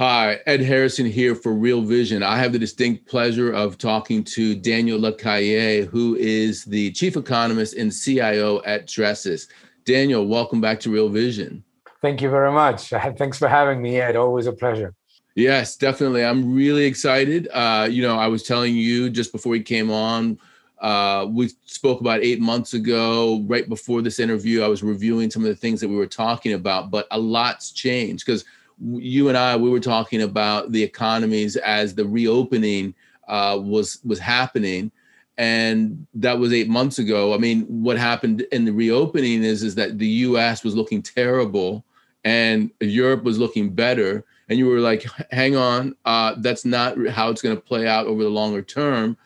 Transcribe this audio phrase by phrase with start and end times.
[0.00, 2.22] Hi, Ed Harrison here for Real Vision.
[2.22, 7.74] I have the distinct pleasure of talking to Daniel Lacalle, who is the chief economist
[7.74, 9.48] and CIO at Tressis.
[9.84, 11.64] Daniel, welcome back to Real Vision.
[12.00, 12.90] Thank you very much.
[13.18, 14.14] Thanks for having me, Ed.
[14.14, 14.94] Always a pleasure.
[15.34, 16.24] Yes, definitely.
[16.24, 17.48] I'm really excited.
[17.52, 20.38] Uh, you know, I was telling you just before we came on,
[20.80, 24.62] uh, we spoke about eight months ago, right before this interview.
[24.62, 27.72] I was reviewing some of the things that we were talking about, but a lot's
[27.72, 28.44] changed because
[28.80, 32.94] you and I, we were talking about the economies as the reopening
[33.26, 34.90] uh, was was happening,
[35.36, 37.34] and that was eight months ago.
[37.34, 40.64] I mean, what happened in the reopening is is that the U.S.
[40.64, 41.84] was looking terrible,
[42.24, 47.30] and Europe was looking better, and you were like, "Hang on, uh, that's not how
[47.30, 49.16] it's going to play out over the longer term,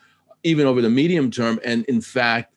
[0.42, 2.54] even over the medium term." And in fact,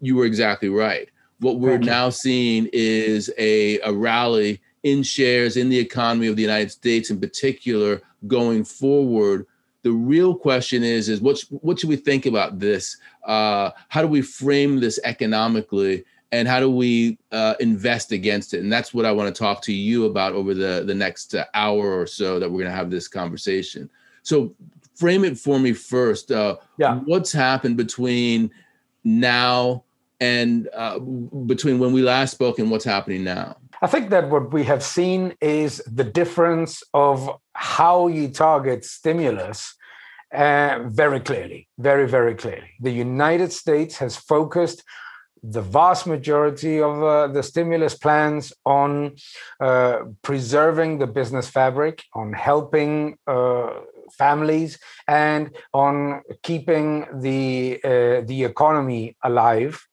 [0.00, 1.08] you were exactly right.
[1.40, 6.42] What we're now seeing is a, a rally in shares in the economy of the
[6.42, 9.46] United States in particular going forward.
[9.82, 12.96] The real question is is what what should we think about this?
[13.24, 18.60] Uh, how do we frame this economically, and how do we uh, invest against it?
[18.60, 21.44] And that's what I want to talk to you about over the the next uh,
[21.54, 23.88] hour or so that we're going to have this conversation.
[24.22, 24.54] So
[24.94, 26.32] frame it for me first.
[26.32, 26.96] Uh, yeah.
[26.96, 28.50] What's happened between
[29.04, 29.84] now
[30.20, 33.56] and uh, between when we last spoke and what's happening now?
[33.80, 39.74] I think that what we have seen is the difference of how you target stimulus
[40.34, 42.70] uh, very clearly, very, very clearly.
[42.80, 44.82] The United States has focused
[45.42, 49.14] the vast majority of uh, the stimulus plans on
[49.60, 53.70] uh, preserving the business fabric, on helping uh,
[54.18, 59.86] families, and on keeping the uh, the economy alive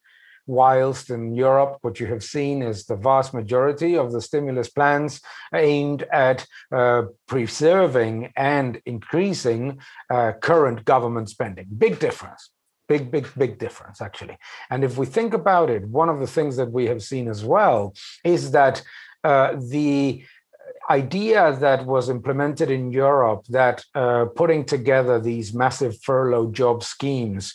[0.48, 5.22] whilst in Europe, what you have seen is the vast majority of the stimulus plans
[5.54, 9.80] aimed at uh, preserving and increasing
[10.10, 11.68] uh, current government spending.
[11.78, 12.52] Big difference.
[12.88, 14.38] Big, big, big difference, actually.
[14.70, 17.44] And if we think about it, one of the things that we have seen as
[17.44, 18.84] well is that
[19.24, 20.24] uh, the
[20.90, 27.54] idea that was implemented in Europe that uh, putting together these massive furlough job schemes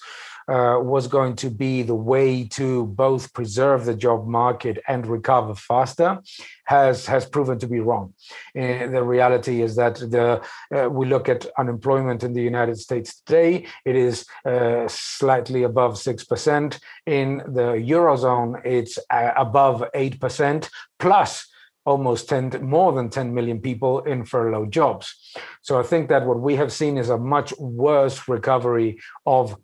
[0.50, 5.55] uh, was going to be the way to both preserve the job market and recover
[5.55, 6.19] faster
[6.65, 8.12] has has proven to be wrong.
[8.59, 10.43] Uh, the reality is that the
[10.75, 15.99] uh, we look at unemployment in the United States today; it is uh, slightly above
[15.99, 16.81] six percent.
[17.06, 20.69] In the eurozone, it's uh, above eight percent
[20.99, 21.47] plus
[21.87, 26.39] almost 10 more than 10 million people in furlough jobs so i think that what
[26.39, 29.56] we have seen is a much worse recovery of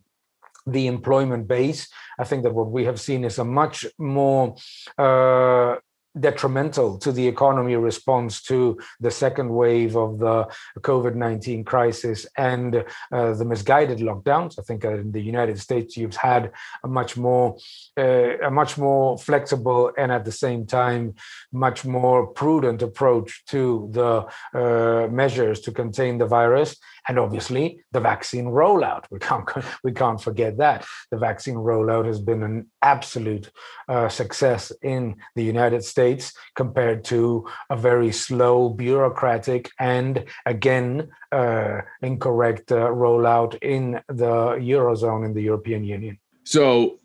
[0.66, 1.88] the employment base.
[2.18, 4.56] I think that what we have seen is a much more
[4.98, 5.76] uh,
[6.18, 10.46] detrimental to the economy response to the second wave of the
[10.80, 14.58] COVID 19 crisis and uh, the misguided lockdowns.
[14.58, 17.56] I think in the United States, you've had a much more,
[17.98, 21.14] uh, a much more flexible and at the same time,
[21.52, 24.26] much more prudent approach to the
[24.58, 26.76] uh, measures to contain the virus
[27.08, 29.04] and obviously the vaccine rollout.
[29.10, 29.48] We can't
[29.84, 33.50] we can't forget that the vaccine rollout has been an absolute
[33.88, 41.80] uh, success in the United States compared to a very slow, bureaucratic, and again uh,
[42.02, 46.18] incorrect uh, rollout in the eurozone in the European Union.
[46.44, 46.98] So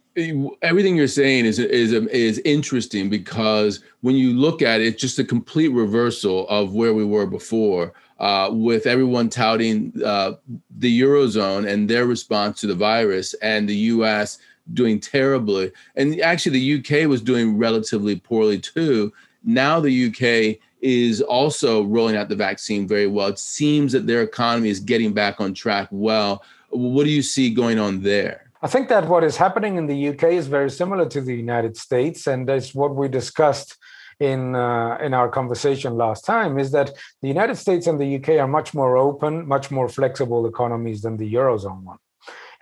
[0.62, 5.24] everything you're saying is is is interesting because when you look at it, just a
[5.24, 10.34] complete reversal of where we were before uh, with everyone touting uh,
[10.78, 14.38] the eurozone and their response to the virus, and the U.S.
[14.73, 17.08] doing terribly, and actually the U.K.
[17.08, 19.12] was doing relatively poorly too.
[19.44, 20.59] Now the U.K.
[20.82, 23.29] is also rolling out the vaccine very well.
[23.29, 26.44] It seems that their economy is getting back on track well.
[26.70, 28.52] What do you see going on there?
[28.62, 31.76] I think that what is happening in the UK is very similar to the United
[31.76, 33.78] States, and that's what we discussed
[34.22, 36.91] in uh, in our conversation last time is that
[37.23, 41.18] the United States and the UK are much more open, much more flexible economies than
[41.18, 41.97] the eurozone one.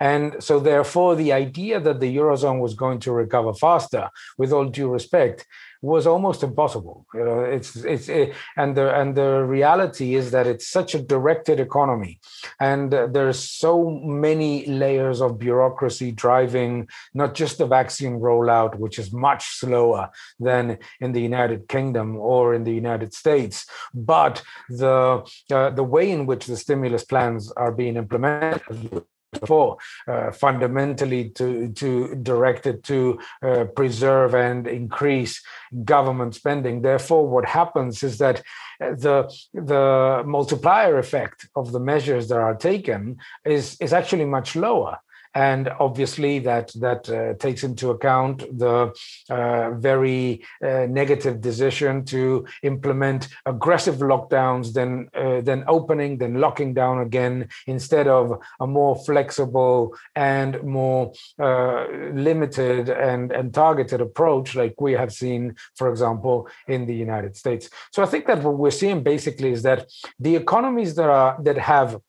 [0.00, 4.08] And so, therefore, the idea that the Eurozone was going to recover faster,
[4.38, 5.46] with all due respect,
[5.82, 7.06] was almost impossible.
[7.14, 11.02] You know, it's it's it, and the and the reality is that it's such a
[11.02, 12.20] directed economy,
[12.58, 18.98] and uh, there's so many layers of bureaucracy driving not just the vaccine rollout, which
[18.98, 25.24] is much slower than in the United Kingdom or in the United States, but the
[25.50, 29.78] uh, the way in which the stimulus plans are being implemented before,
[30.08, 35.42] uh, fundamentally to, to directed to uh, preserve and increase
[35.84, 36.82] government spending.
[36.82, 38.42] Therefore, what happens is that
[38.80, 44.56] uh, the the multiplier effect of the measures that are taken is is actually much
[44.56, 44.98] lower
[45.34, 48.92] and obviously that that uh, takes into account the
[49.30, 56.74] uh, very uh, negative decision to implement aggressive lockdowns, then uh, then opening, then locking
[56.74, 64.54] down again, instead of a more flexible and more uh, limited and and targeted approach
[64.54, 67.70] like we have seen, for example, in the United States.
[67.92, 69.86] So I think that what we're seeing basically is that
[70.18, 72.00] the economies that are that have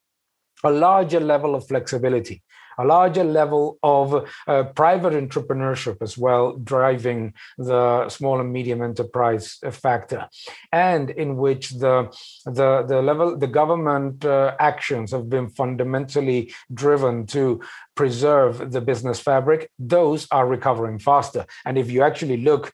[0.63, 2.41] a larger level of flexibility
[2.77, 9.57] a larger level of uh, private entrepreneurship as well, driving the small and medium enterprise
[9.71, 10.27] factor,
[10.71, 12.09] and in which the
[12.45, 17.62] the the level the government uh, actions have been fundamentally driven to
[17.95, 19.69] preserve the business fabric.
[19.77, 22.71] Those are recovering faster, and if you actually look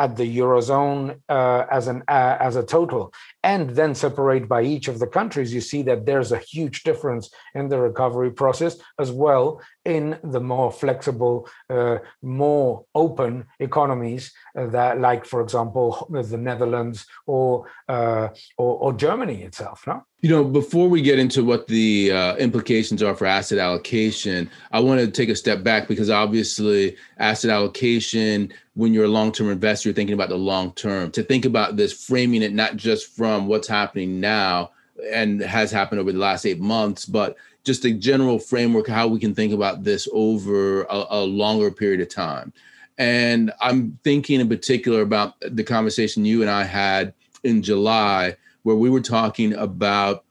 [0.00, 3.12] at the eurozone uh, as an uh, as a total
[3.42, 7.30] and then separate by each of the countries you see that there's a huge difference
[7.54, 14.66] in the recovery process as well in the more flexible uh, more open economies uh,
[14.66, 18.28] that like for example the netherlands or, uh,
[18.58, 23.02] or, or germany itself no you know, before we get into what the uh, implications
[23.02, 28.52] are for asset allocation, I want to take a step back because obviously, asset allocation,
[28.74, 31.10] when you're a long term investor, you're thinking about the long term.
[31.12, 34.70] To think about this, framing it not just from what's happening now
[35.12, 39.20] and has happened over the last eight months, but just a general framework how we
[39.20, 42.52] can think about this over a, a longer period of time.
[42.98, 48.76] And I'm thinking in particular about the conversation you and I had in July where
[48.76, 50.24] we were talking about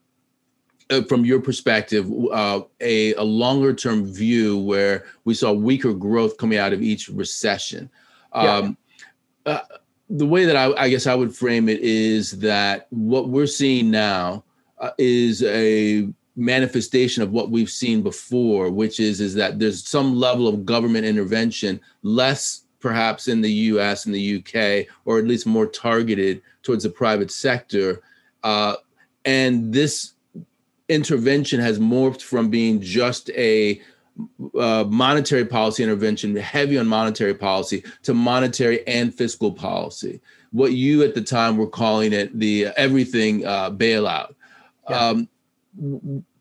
[0.92, 6.38] uh, from your perspective, uh, a, a longer term view where we saw weaker growth
[6.38, 7.90] coming out of each recession.
[8.34, 8.78] Um,
[9.46, 9.54] yeah.
[9.54, 9.78] uh,
[10.10, 13.92] the way that I, I, guess I would frame it is that what we're seeing
[13.92, 14.44] now
[14.80, 20.16] uh, is a manifestation of what we've seen before, which is is that there's some
[20.16, 24.06] level of government intervention, less perhaps in the U.S.
[24.06, 28.02] and the U.K., or at least more targeted towards the private sector
[28.44, 28.76] uh,
[29.26, 30.14] and this
[30.88, 33.82] intervention has morphed from being just a
[34.58, 40.20] uh, monetary policy intervention, heavy on monetary policy, to monetary and fiscal policy.
[40.52, 44.34] What you at the time were calling it the everything uh, bailout.
[44.90, 44.98] Yeah.
[44.98, 45.30] Um,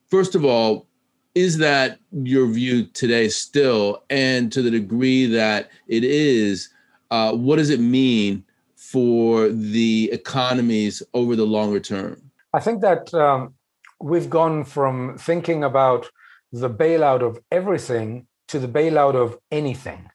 [0.09, 0.87] first of all,
[1.35, 4.03] is that your view today still?
[4.11, 6.71] And to the degree that it is,
[7.11, 12.23] uh, what does it mean for the economies over the longer term?
[12.55, 13.55] I think that um,
[14.01, 16.11] we've gone from thinking about
[16.53, 20.11] the bailout of everything to the bailout of anything.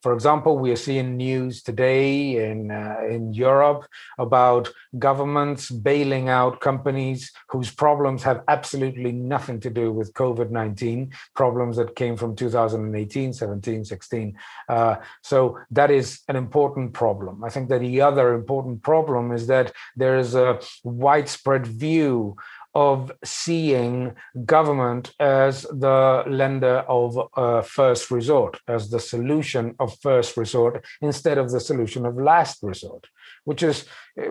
[0.00, 3.84] For example, we are seeing news today in uh, in Europe
[4.16, 11.10] about governments bailing out companies whose problems have absolutely nothing to do with COVID nineteen
[11.34, 14.38] problems that came from 2018, 17, 16.
[14.68, 17.42] Uh, so that is an important problem.
[17.42, 22.36] I think that the other important problem is that there is a widespread view
[22.78, 30.36] of seeing government as the lender of uh, first resort, as the solution of first
[30.36, 33.04] resort instead of the solution of last resort,
[33.44, 33.84] which is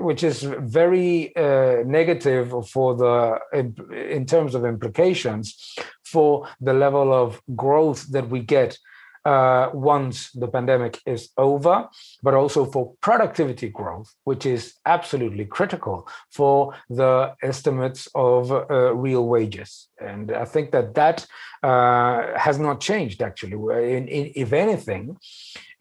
[0.07, 0.43] which is
[0.79, 3.75] very uh, negative for the in,
[4.15, 5.45] in terms of implications
[6.05, 8.77] for the level of growth that we get
[9.27, 11.89] uh, once the pandemic is over,
[12.23, 19.27] but also for productivity growth, which is absolutely critical for the estimates of uh, real
[19.27, 19.89] wages.
[19.99, 21.27] And I think that that
[21.61, 23.57] uh, has not changed actually.
[23.97, 25.17] In, in, if anything,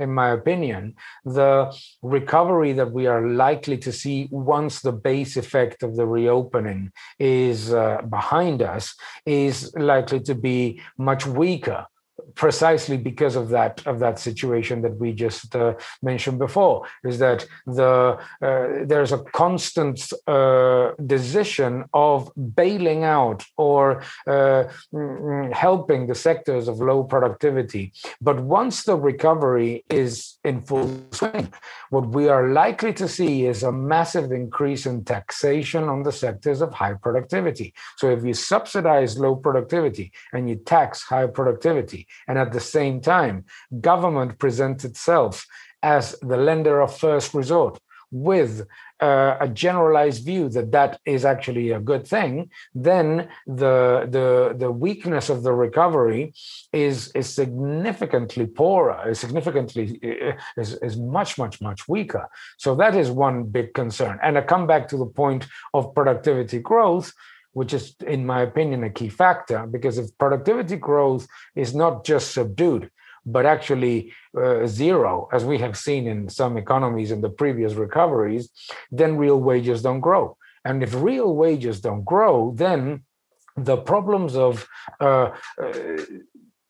[0.01, 1.73] in my opinion, the
[2.03, 7.73] recovery that we are likely to see once the base effect of the reopening is
[7.73, 11.87] uh, behind us is likely to be much weaker
[12.35, 17.47] precisely because of that of that situation that we just uh, mentioned before is that
[17.67, 26.15] the uh, there's a constant uh, decision of bailing out or uh, mm, helping the
[26.15, 27.93] sectors of low productivity.
[28.21, 31.53] But once the recovery is in full swing
[31.91, 36.61] what we are likely to see is a massive increase in taxation on the sectors
[36.61, 37.73] of high productivity.
[37.97, 43.01] So if you subsidize low productivity and you tax high productivity and at the same
[43.01, 43.45] time,
[43.81, 45.47] government presents itself
[45.83, 47.79] as the lender of first resort
[48.11, 48.67] with
[49.01, 54.71] uh, a generalized view that that is actually a good thing, then the the the
[54.71, 56.33] weakness of the recovery
[56.73, 62.29] is is significantly poorer, is significantly uh, is, is much much much weaker.
[62.57, 64.19] So that is one big concern.
[64.23, 67.13] And I come back to the point of productivity growth
[67.57, 69.67] which is, in my opinion, a key factor.
[69.67, 72.91] Because if productivity growth is not just subdued,
[73.25, 78.51] but actually uh, zero, as we have seen in some economies in the previous recoveries,
[78.91, 80.37] then real wages don't grow.
[80.67, 83.05] And if real wages don't grow, then
[83.57, 84.69] the problems of
[85.01, 85.31] uh,
[85.63, 85.73] uh,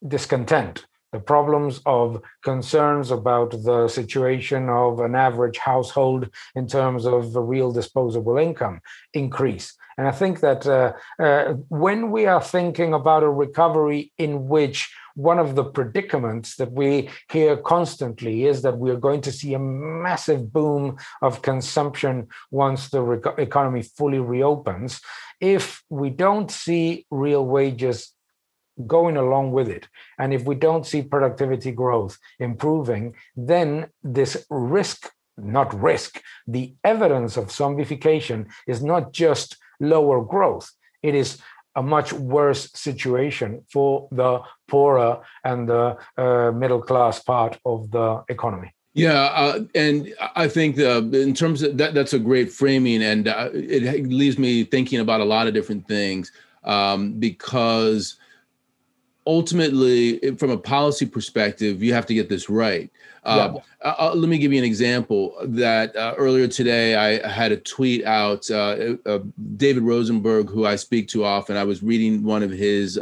[0.07, 7.35] discontent, the problems of concerns about the situation of an average household in terms of
[7.35, 8.81] real disposable income
[9.15, 9.75] increase.
[9.99, 14.93] And I think that uh, uh, when we are thinking about a recovery in which
[15.15, 19.55] one of the predicaments that we hear constantly is that we are going to see
[19.55, 25.01] a massive boom of consumption once the re- economy fully reopens.
[25.41, 28.13] If we don't see real wages
[28.87, 29.89] going along with it,
[30.19, 37.39] and if we don't see productivity growth improving, then this risk, not risk, the evidence
[37.39, 40.71] of zombification is not just lower growth.
[41.03, 41.39] It is
[41.75, 48.25] a much worse situation for the poorer and the uh, middle class part of the
[48.29, 48.73] economy.
[48.95, 53.29] Yeah, uh, and I think uh, in terms of that, that's a great framing, and
[53.29, 56.33] uh, it leaves me thinking about a lot of different things
[56.65, 58.17] um, because
[59.27, 62.91] ultimately, from a policy perspective, you have to get this right.
[63.25, 63.61] Uh, yeah.
[63.85, 65.35] Uh, uh, let me give you an example.
[65.43, 68.49] That uh, earlier today, I had a tweet out.
[68.49, 69.19] Uh, uh,
[69.57, 72.99] David Rosenberg, who I speak to often, I was reading one of his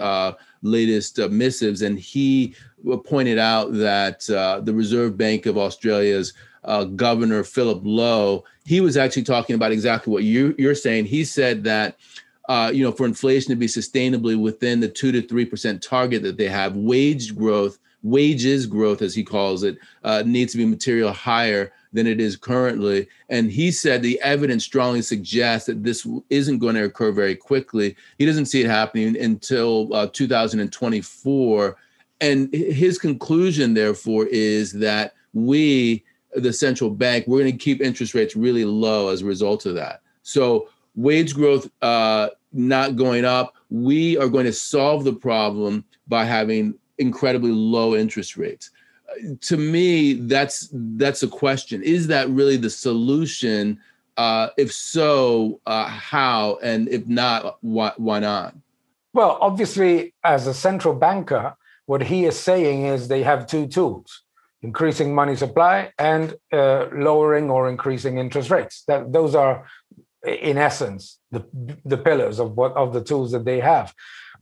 [0.62, 2.54] latest missives, and he
[3.04, 6.32] pointed out that the Reserve Bank of Australia's
[6.96, 11.04] governor Philip Lowe, he was actually talking about exactly what you, you're saying.
[11.04, 11.98] He said that
[12.48, 16.22] uh, you know, for inflation to be sustainably within the two to three percent target
[16.22, 20.66] that they have, wage growth, wages growth, as he calls it, uh, needs to be
[20.66, 23.08] material higher than it is currently.
[23.30, 27.96] And he said the evidence strongly suggests that this isn't going to occur very quickly.
[28.18, 31.76] He doesn't see it happening until uh, 2024.
[32.20, 38.14] And his conclusion, therefore, is that we, the central bank, we're going to keep interest
[38.14, 40.02] rates really low as a result of that.
[40.22, 46.24] So wage growth uh, not going up, we are going to solve the problem by
[46.24, 48.70] having incredibly low interest rates.
[49.08, 51.82] Uh, to me, that's that's a question.
[51.82, 53.80] Is that really the solution?
[54.16, 56.58] Uh, if so, uh, how?
[56.62, 58.54] And if not, why, why not?
[59.12, 64.22] Well, obviously, as a central banker, what he is saying is they have two tools
[64.64, 68.82] increasing money supply and uh, lowering or increasing interest rates.
[68.88, 69.66] That those are
[70.24, 71.44] in essence the
[71.84, 73.92] the pillars of what of the tools that they have.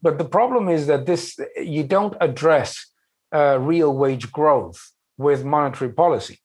[0.00, 2.86] But the problem is that this you don't address
[3.34, 6.38] uh, real wage growth with monetary policy.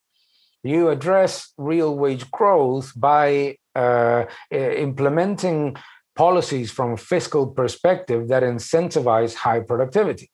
[0.63, 5.77] You address real wage growth by uh, implementing
[6.15, 10.31] policies from a fiscal perspective that incentivize high productivity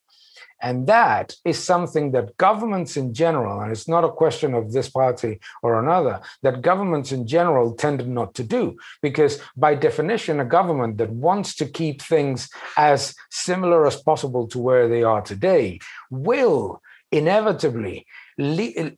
[0.63, 4.89] and that is something that governments in general, and it's not a question of this
[4.89, 8.77] party or another, that governments in general tend not to do.
[9.01, 14.57] Because by definition, a government that wants to keep things as similar as possible to
[14.57, 15.79] where they are today
[16.09, 18.07] will inevitably
[18.39, 18.89] uh,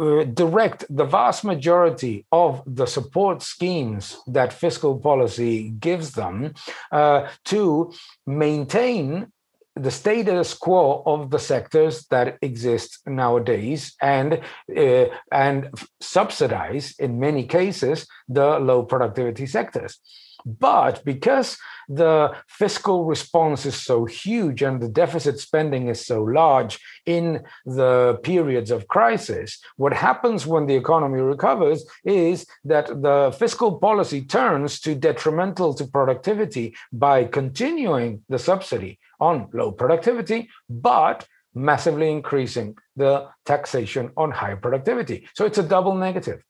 [0.00, 6.52] uh, direct the vast majority of the support schemes that fiscal policy gives them
[6.90, 7.92] uh, to
[8.26, 9.30] maintain
[9.76, 14.40] the status quo of the sectors that exist nowadays and
[14.76, 19.98] uh, and subsidize in many cases the low productivity sectors
[20.44, 21.58] but because
[21.88, 28.18] the fiscal response is so huge and the deficit spending is so large in the
[28.22, 34.80] periods of crisis, what happens when the economy recovers is that the fiscal policy turns
[34.80, 43.28] to detrimental to productivity by continuing the subsidy on low productivity, but massively increasing the
[43.44, 45.28] taxation on high productivity.
[45.34, 46.42] So it's a double negative.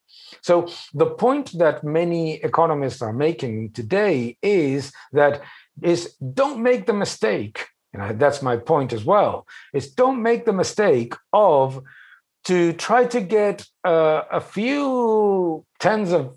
[0.43, 5.43] So the point that many economists are making today is that
[5.83, 10.53] is don't make the mistake, and that's my point as well, is don't make the
[10.53, 11.83] mistake of
[12.45, 16.37] to try to get uh, a few tens of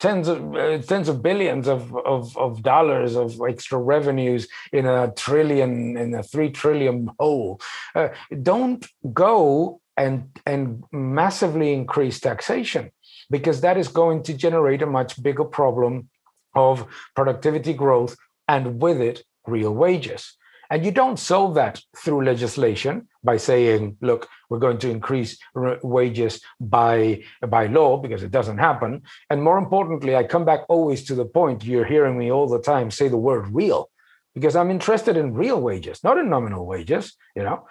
[0.00, 5.12] tens of uh, tens of billions of, of, of dollars of extra revenues in a
[5.12, 7.60] trillion in a three trillion hole.
[7.94, 8.08] Uh,
[8.42, 12.90] don't go and and massively increase taxation
[13.30, 16.08] because that is going to generate a much bigger problem
[16.54, 18.16] of productivity growth
[18.48, 20.36] and with it real wages.
[20.70, 25.36] And you don't solve that through legislation by saying, look, we're going to increase
[25.82, 29.02] wages by, by law because it doesn't happen.
[29.28, 32.62] And more importantly, I come back always to the point you're hearing me all the
[32.62, 33.90] time say the word real
[34.34, 37.66] because I'm interested in real wages, not in nominal wages, you know,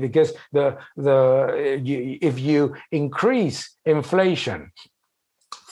[0.00, 1.54] because the, the,
[2.20, 4.72] if you increase inflation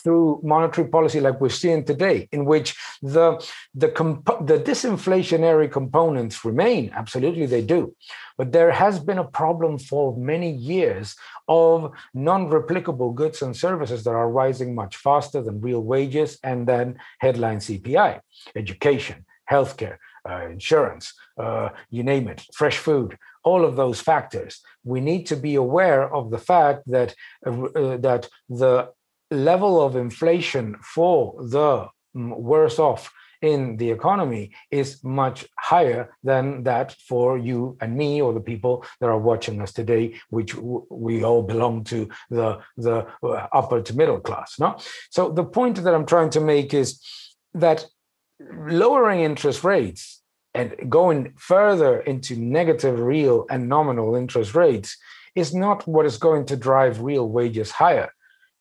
[0.02, 3.44] through monetary policy like we're seeing today, in which the
[3.74, 6.90] the, comp- the disinflationary components remain.
[6.94, 7.94] Absolutely, they do.
[8.38, 11.16] But there has been a problem for many years
[11.48, 16.98] of non-replicable goods and services that are rising much faster than real wages and then
[17.20, 18.20] headline CPI,
[18.56, 24.60] education, healthcare, uh, insurance, uh, you name it, fresh food, all of those factors.
[24.84, 27.14] We need to be aware of the fact that
[27.46, 28.90] uh, uh that the
[29.32, 33.12] level of inflation for the mm, worse off
[33.42, 38.84] in the economy is much higher than that for you and me or the people
[39.00, 43.96] that are watching us today which we all belong to the the uh, upper to
[43.96, 44.76] middle class no?
[45.10, 47.00] So the point that i'm trying to make is
[47.54, 47.84] that
[48.40, 50.22] lowering interest rates
[50.54, 54.96] and going further into negative real and nominal interest rates
[55.34, 58.12] is not what is going to drive real wages higher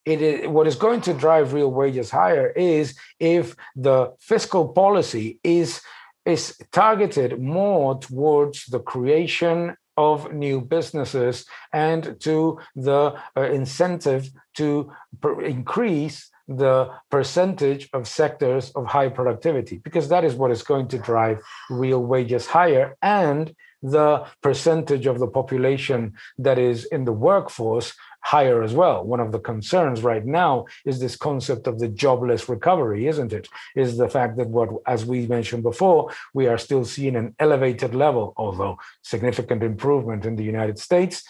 [0.06, 5.40] it is what is going to drive real wages higher is if the fiscal policy
[5.44, 5.82] is
[6.26, 14.92] is targeted more towards the creation of new businesses and to the uh, incentive to
[15.20, 20.88] per- increase the percentage of sectors of high productivity because that is what is going
[20.88, 27.14] to drive real wages higher and the percentage of the population that is in the
[27.14, 29.04] workforce higher as well.
[29.04, 33.50] One of the concerns right now is this concept of the jobless recovery, isn't it?
[33.76, 37.94] Is the fact that what, as we mentioned before, we are still seeing an elevated
[37.96, 41.24] level, although significant improvement in the United States,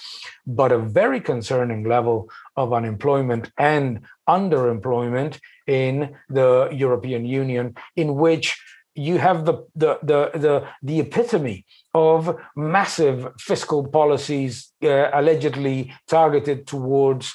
[0.46, 8.62] but a very concerning level of unemployment and underemployment in the European Union, in which
[8.96, 16.68] you have the the the the, the epitome of massive fiscal policies uh, allegedly targeted
[16.68, 17.34] towards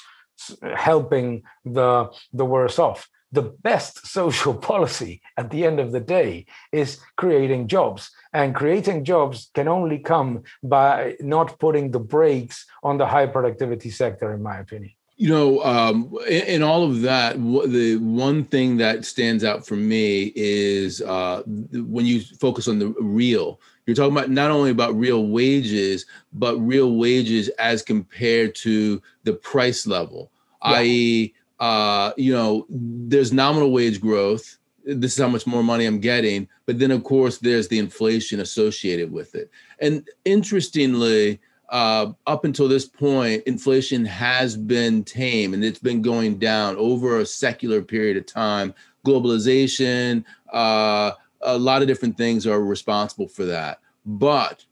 [0.75, 3.09] helping the the worse off.
[3.31, 9.03] The best social policy at the end of the day is creating jobs and creating
[9.03, 14.41] jobs can only come by not putting the brakes on the high productivity sector in
[14.43, 19.43] my opinion you know, um, in, in, all of that, the one thing that stands
[19.43, 23.59] out for me is uh, when you focus on the real.
[23.85, 29.33] You're talking about not only about real wages, but real wages as compared to the
[29.33, 30.31] price level,
[30.63, 30.77] yeah.
[30.79, 34.57] i.e., uh, you know, there's nominal wage growth.
[34.85, 38.39] This is how much more money I'm getting, but then of course there's the inflation
[38.39, 39.49] associated with it.
[39.79, 46.37] And interestingly, uh, up until this point, inflation has been tame and it's been going
[46.37, 48.73] down over a secular period of time.
[49.05, 53.79] Globalization, uh, a lot of different things are responsible for that.
[54.05, 54.65] But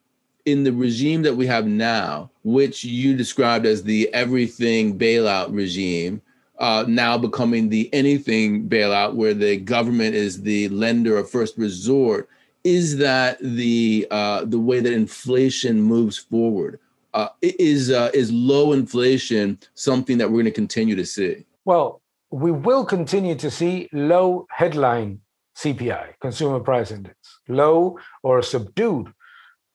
[0.45, 6.21] in the regime that we have now, which you described as the everything bailout regime,
[6.59, 12.29] uh, now becoming the anything bailout, where the government is the lender of first resort,
[12.63, 16.79] is that the uh, the way that inflation moves forward?
[17.15, 21.45] Uh, is uh, is low inflation something that we're going to continue to see?
[21.63, 25.21] Well, we will continue to see low headline
[25.57, 27.15] CPI, consumer price index,
[27.47, 29.13] low or subdued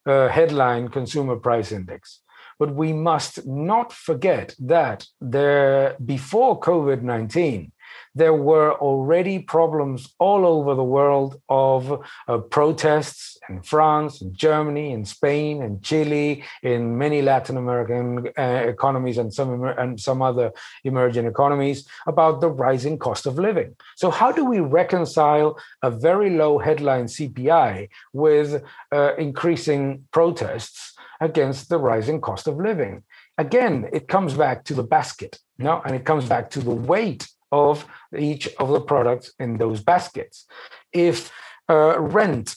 [0.06, 2.20] uh, headline consumer price index.
[2.58, 7.72] But we must not forget that there before COVID 19,
[8.14, 14.92] there were already problems all over the world of uh, protests in France, in Germany,
[14.92, 20.52] in Spain, in Chile, in many Latin American uh, economies and some and some other
[20.84, 23.76] emerging economies about the rising cost of living.
[23.96, 30.94] So how do we reconcile a very low headline CPI with uh, increasing protests?
[31.22, 33.02] against the rising cost of living.
[33.36, 37.28] Again, it comes back to the basket, no, and it comes back to the weight
[37.52, 37.86] of
[38.16, 40.46] each of the products in those baskets.
[40.92, 41.32] If
[41.68, 42.56] uh, rent,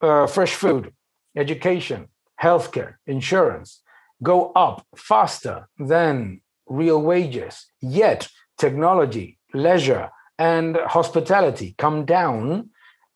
[0.00, 0.92] uh, fresh food,
[1.36, 2.08] education,
[2.42, 3.82] healthcare, insurance
[4.22, 12.70] go up faster than real wages, yet technology, leisure, and hospitality come down,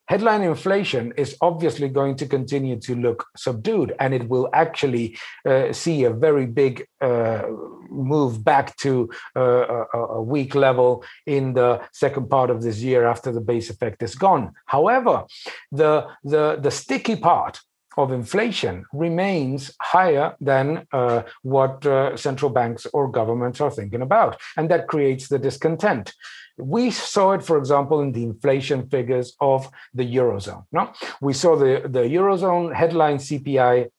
[0.09, 5.73] headline inflation is obviously going to continue to look subdued and it will actually uh,
[5.73, 7.43] see a very big uh,
[7.91, 13.07] move back to uh, a, a, weak level in the second part of this year
[13.07, 14.53] after the base effect is gone.
[14.67, 15.25] However
[15.71, 17.61] the the the sticky part
[17.97, 24.41] of inflation remains higher than uh, what uh, central banks or governments are thinking about.
[24.57, 26.15] And that creates the discontent.
[26.59, 30.65] We saw it, for example, in the inflation figures of the Eurozone.
[30.73, 30.93] No?
[31.21, 33.91] We saw the, the Eurozone headline CPI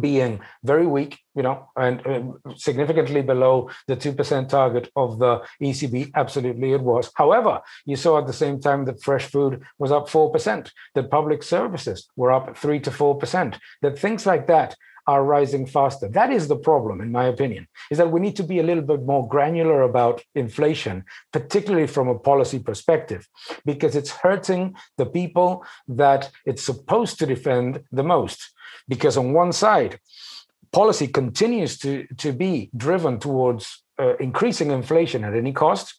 [0.00, 6.10] being very weak, you know, and uh, significantly below the 2% target of the ECB.
[6.14, 7.10] Absolutely, it was.
[7.14, 11.42] However, you saw at the same time that fresh food was up 4%, that public
[11.42, 16.08] services were up 3 to 4%, that things like that are rising faster.
[16.08, 18.82] That is the problem, in my opinion, is that we need to be a little
[18.82, 23.28] bit more granular about inflation, particularly from a policy perspective,
[23.64, 28.52] because it's hurting the people that it's supposed to defend the most.
[28.88, 30.00] Because on one side,
[30.72, 35.94] policy continues to, to be driven towards uh, increasing inflation at any cost.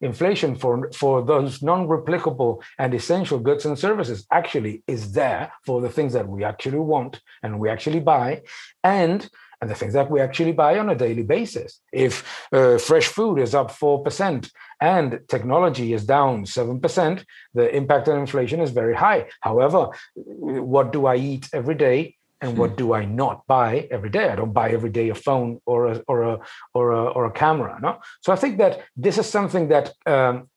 [0.00, 5.80] Inflation for, for those non replicable and essential goods and services actually is there for
[5.80, 8.42] the things that we actually want and we actually buy.
[8.84, 9.28] And
[9.60, 11.80] and the things that we actually buy on a daily basis.
[11.92, 18.18] If uh, fresh food is up 4% and technology is down 7%, the impact on
[18.18, 19.28] inflation is very high.
[19.40, 22.16] However, what do I eat every day?
[22.40, 22.76] And what hmm.
[22.76, 24.28] do I not buy every day?
[24.28, 26.38] I don't buy every day a phone or a or a
[26.74, 27.78] or a, or a camera.
[27.80, 30.48] No, so I think that this is something that um,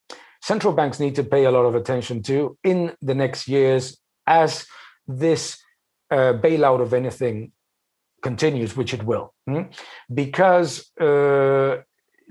[0.41, 4.65] central banks need to pay a lot of attention to in the next years as
[5.07, 5.57] this
[6.11, 7.51] uh, bailout of anything
[8.21, 9.63] continues, which it will, hmm?
[10.13, 11.77] because uh,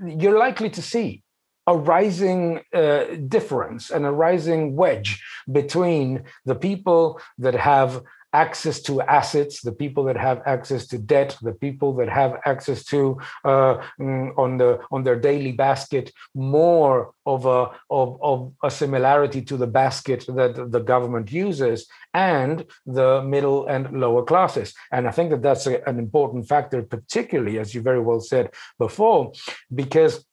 [0.05, 1.23] you're likely to see
[1.67, 8.01] a rising uh, difference and a rising wedge between the people that have
[8.33, 12.83] access to assets, the people that have access to debt, the people that have access
[12.85, 18.71] to uh, mm, on the on their daily basket more of a of, of a
[18.71, 24.73] similarity to the basket that the government uses, and the middle and lower classes.
[24.91, 28.53] And I think that that's a, an important factor, particularly as you very well said
[28.77, 29.33] before,
[29.73, 30.25] because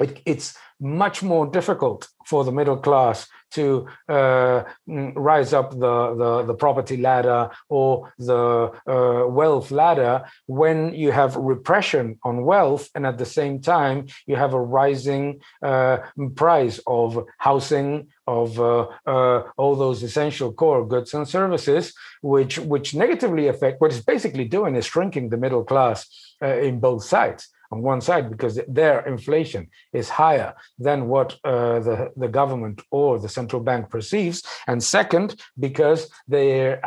[0.00, 6.14] it, it's much more difficult for the middle class to uh, mm, rise up the,
[6.16, 12.88] the, the, property ladder or the uh, wealth ladder when you have repression on wealth
[12.94, 15.98] and at the same time you have a rising uh,
[16.34, 22.94] price of housing of uh, uh, all those essential core goods and services which which
[22.94, 26.06] negatively affect what it's basically doing is shrinking the middle class
[26.42, 31.80] uh, in both sides on one side because their inflation is higher than what uh,
[31.80, 34.42] the, the government or the central bank perceives.
[34.66, 36.78] And second, because they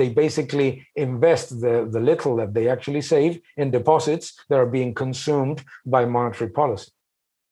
[0.00, 4.92] they basically invest the, the little that they actually save in deposits that are being
[4.94, 6.90] consumed by monetary policy.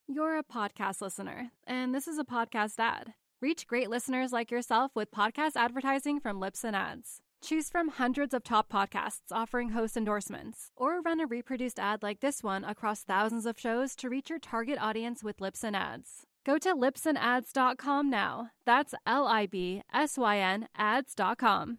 [0.09, 3.15] You're a podcast listener, and this is a podcast ad.
[3.41, 7.23] Reach great listeners like yourself with podcast advertising from Libsyn Ads.
[7.43, 12.21] Choose from hundreds of top podcasts offering host endorsements, or run a reproduced ad like
[12.21, 16.23] this one across thousands of shows to reach your target audience with Libsyn Ads.
[16.47, 18.51] Go to libsynads.com now.
[18.65, 21.79] That's L I B S Y N ads.com.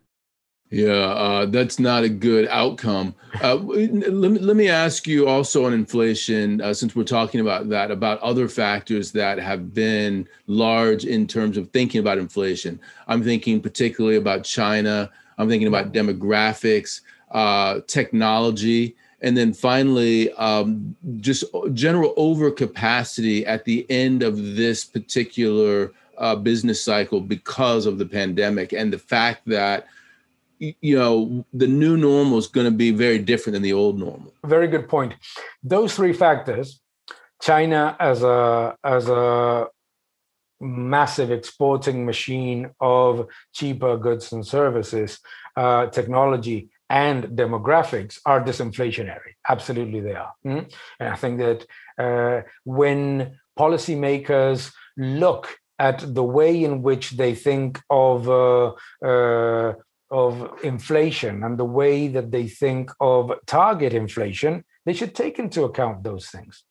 [0.69, 3.15] Yeah, uh, that's not a good outcome.
[3.41, 7.69] Uh, let, me, let me ask you also on inflation, uh, since we're talking about
[7.69, 12.79] that, about other factors that have been large in terms of thinking about inflation.
[13.07, 20.95] I'm thinking particularly about China I'm thinking about demographics, uh, technology, and then finally, um,
[21.17, 28.05] just general overcapacity at the end of this particular uh, business cycle because of the
[28.05, 29.87] pandemic and the fact that
[30.59, 34.33] you know the new normal is going to be very different than the old normal.
[34.45, 35.13] Very good point.
[35.63, 36.79] Those three factors
[37.43, 39.67] china as a as a
[40.63, 45.19] massive exporting machine of cheaper goods and services,
[45.55, 49.33] uh, technology, and demographics are disinflationary.
[49.47, 50.33] Absolutely, they are.
[50.45, 50.69] Mm-hmm.
[50.99, 51.65] And I think that
[51.97, 58.73] uh, when policymakers look at the way in which they think of uh,
[59.03, 59.73] uh
[60.11, 65.63] of inflation and the way that they think of target inflation, they should take into
[65.63, 66.63] account those things.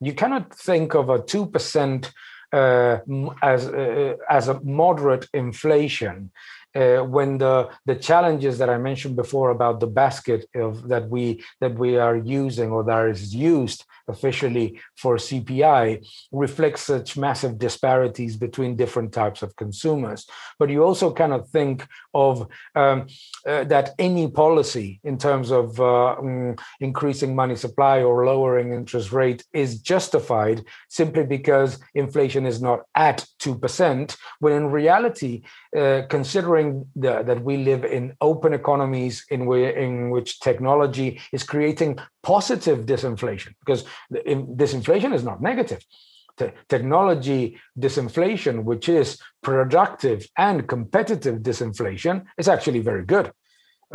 [0.00, 2.10] You cannot think of a 2% uh,
[2.52, 6.30] as, uh, as a moderate inflation
[6.74, 11.42] uh, when the the challenges that I mentioned before about the basket of that we
[11.60, 18.36] that we are using or that is used officially for CPI reflects such massive disparities
[18.36, 20.26] between different types of consumers.
[20.58, 23.06] But you also cannot think of um,
[23.46, 29.12] uh, that any policy in terms of uh, mm, increasing money supply or lowering interest
[29.12, 35.42] rate is justified simply because inflation is not at 2%, when in reality,
[35.76, 36.02] uh,
[37.04, 39.40] the, that we live in open economies in,
[39.84, 43.82] in which technology is creating positive disinflation, because
[44.62, 45.82] disinflation is not negative.
[46.38, 47.42] Te- technology
[47.84, 49.08] disinflation, which is
[49.42, 53.28] productive and competitive disinflation, is actually very good.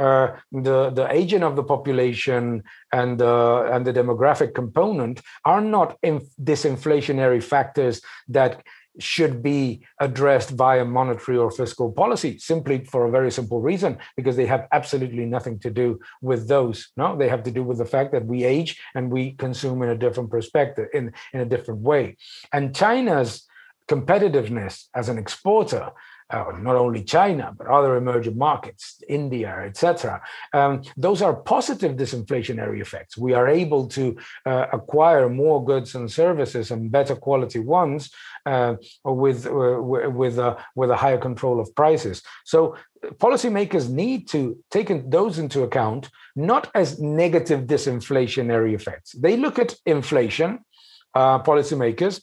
[0.05, 2.43] Uh, the the aging of the population
[2.91, 3.35] and the
[3.73, 6.15] and the demographic component are not in
[6.51, 8.53] disinflationary factors that
[8.99, 14.35] should be addressed via monetary or fiscal policy simply for a very simple reason because
[14.35, 16.91] they have absolutely nothing to do with those.
[16.97, 19.89] No they have to do with the fact that we age and we consume in
[19.89, 22.17] a different perspective in in a different way.
[22.51, 23.47] And china's
[23.87, 25.91] competitiveness as an exporter
[26.29, 30.21] uh, not only China, but other emerging markets, India, etc.
[30.53, 33.17] Um, those are positive disinflationary effects.
[33.17, 38.09] We are able to uh, acquire more goods and services and better quality ones
[38.45, 42.21] uh, with uh, with a with a higher control of prices.
[42.45, 42.75] So
[43.17, 49.11] policymakers need to take those into account, not as negative disinflationary effects.
[49.11, 50.59] They look at inflation,
[51.13, 52.21] uh, policymakers,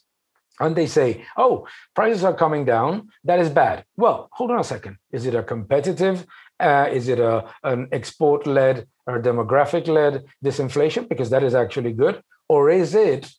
[0.61, 3.09] and they say, oh, prices are coming down.
[3.23, 3.85] That is bad.
[3.97, 4.97] Well, hold on a second.
[5.11, 6.25] Is it a competitive?
[6.59, 11.09] Uh, is it a an export led or demographic led disinflation?
[11.09, 12.21] Because that is actually good.
[12.47, 13.29] Or is it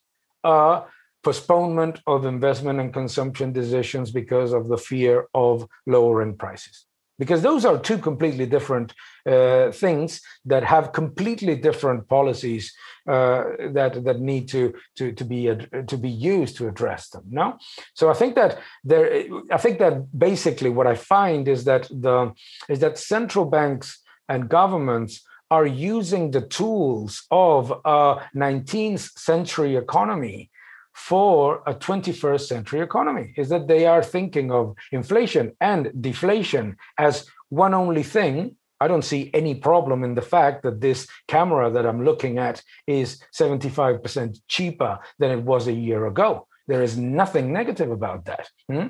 [0.42, 0.82] a
[1.22, 6.86] postponement of investment and consumption decisions because of the fear of lowering prices?
[7.18, 8.94] Because those are two completely different
[9.26, 12.74] uh, things that have completely different policies
[13.08, 15.50] uh, that that need to to to be
[15.86, 17.24] to be used to address them.
[17.28, 17.58] No,
[17.94, 19.24] so I think that there.
[19.50, 22.32] I think that basically what I find is that the
[22.68, 30.50] is that central banks and governments are using the tools of a 19th century economy
[30.94, 37.26] for a 21st century economy is that they are thinking of inflation and deflation as
[37.48, 38.56] one only thing.
[38.80, 42.62] I don't see any problem in the fact that this camera that I'm looking at
[42.86, 46.48] is 75% cheaper than it was a year ago.
[46.66, 48.48] There is nothing negative about that.
[48.68, 48.86] Hmm?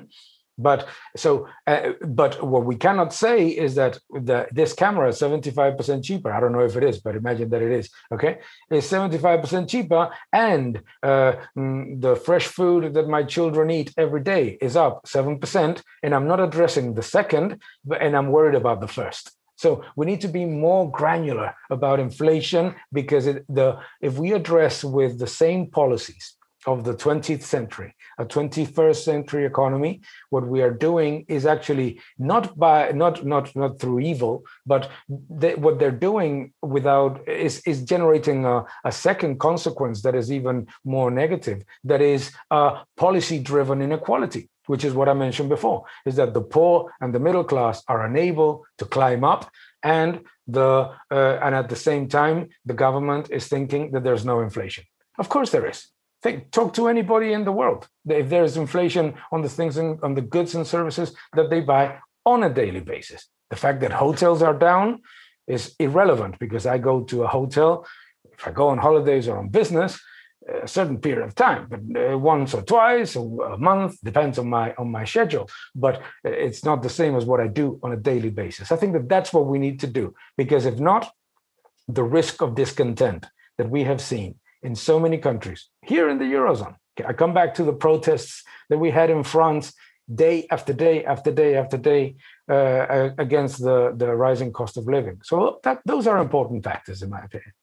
[0.57, 6.03] But so, uh, but what we cannot say is that the, this camera is 75%
[6.03, 6.31] cheaper.
[6.31, 7.89] I don't know if it is, but imagine that it is.
[8.11, 8.39] Okay.
[8.69, 10.11] It's 75% cheaper.
[10.31, 15.81] And uh, mm, the fresh food that my children eat every day is up 7%.
[16.03, 19.31] And I'm not addressing the second, but, and I'm worried about the first.
[19.55, 24.83] So we need to be more granular about inflation because it, the if we address
[24.83, 30.71] with the same policies of the 20th century, a 21st century economy, what we are
[30.71, 34.89] doing is actually not by not not not through evil, but
[35.29, 40.67] they, what they're doing without is is generating a, a, second consequence that is even
[40.83, 41.63] more negative.
[41.83, 42.31] That is
[42.97, 47.43] policy-driven inequality, which is what I mentioned before, is that the poor and the middle
[47.43, 49.49] class are unable to climb up
[49.83, 54.41] and the uh, and at the same time the government is thinking that there's no
[54.41, 54.83] inflation.
[55.17, 55.87] Of course there is
[56.23, 57.89] Think, talk to anybody in the world.
[58.07, 61.97] If there's inflation on the things and on the goods and services that they buy
[62.25, 65.01] on a daily basis, the fact that hotels are down
[65.47, 67.85] is irrelevant because I go to a hotel.
[68.31, 69.99] If I go on holidays or on business,
[70.63, 74.73] a certain period of time, but uh, once or twice a month depends on my
[74.75, 75.49] on my schedule.
[75.75, 78.71] But it's not the same as what I do on a daily basis.
[78.71, 81.11] I think that that's what we need to do because if not,
[81.87, 83.25] the risk of discontent
[83.57, 86.75] that we have seen in so many countries here in the eurozone.
[87.05, 89.73] I come back to the protests that we had in France
[90.13, 92.15] day after day after day after day
[92.49, 95.19] uh, against the, the rising cost of living.
[95.23, 97.53] So that, those are important factors, in my opinion.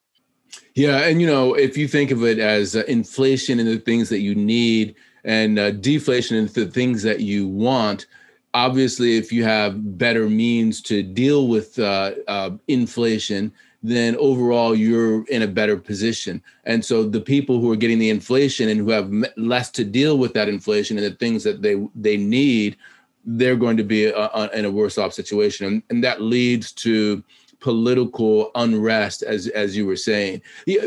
[0.75, 4.09] Yeah, and you know, if you think of it as uh, inflation and the things
[4.09, 8.07] that you need, and uh, deflation and the things that you want,
[8.53, 15.23] obviously, if you have better means to deal with uh, uh, inflation, then overall you're
[15.25, 16.41] in a better position.
[16.65, 20.17] And so the people who are getting the inflation and who have less to deal
[20.17, 22.77] with that inflation and the things that they they need
[23.25, 26.71] they're going to be a, a, in a worse off situation, and, and that leads
[26.71, 27.23] to
[27.59, 30.41] political unrest, as as you were saying.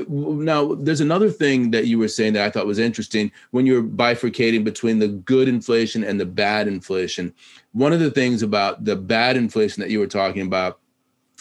[0.08, 3.82] Now, there's another thing that you were saying that I thought was interesting when you're
[3.82, 7.32] bifurcating between the good inflation and the bad inflation.
[7.72, 10.80] One of the things about the bad inflation that you were talking about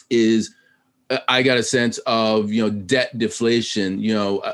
[0.10, 0.54] is
[1.28, 4.00] I got a sense of you know debt deflation.
[4.00, 4.54] You know,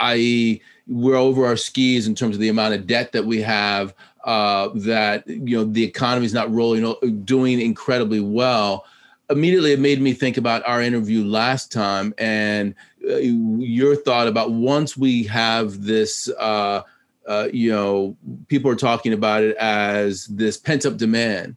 [0.00, 3.94] i.e., we're over our skis in terms of the amount of debt that we have.
[4.24, 8.84] Uh, that you know the economy is not rolling, doing incredibly well.
[9.30, 12.74] Immediately, it made me think about our interview last time and
[13.08, 16.28] uh, your thought about once we have this.
[16.38, 16.82] Uh,
[17.26, 18.16] uh, you know,
[18.48, 21.56] people are talking about it as this pent up demand.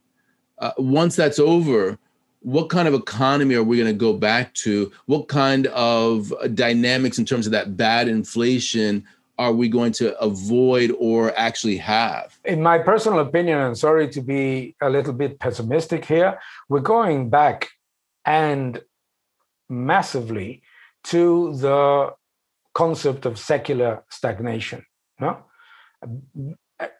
[0.59, 1.97] Uh, once that's over,
[2.41, 4.91] what kind of economy are we going to go back to?
[5.05, 9.05] What kind of dynamics in terms of that bad inflation
[9.37, 12.37] are we going to avoid or actually have?
[12.45, 17.29] In my personal opinion, and sorry to be a little bit pessimistic here, we're going
[17.29, 17.69] back
[18.25, 18.81] and
[19.69, 20.61] massively
[21.05, 22.13] to the
[22.73, 24.85] concept of secular stagnation.
[25.19, 25.43] No?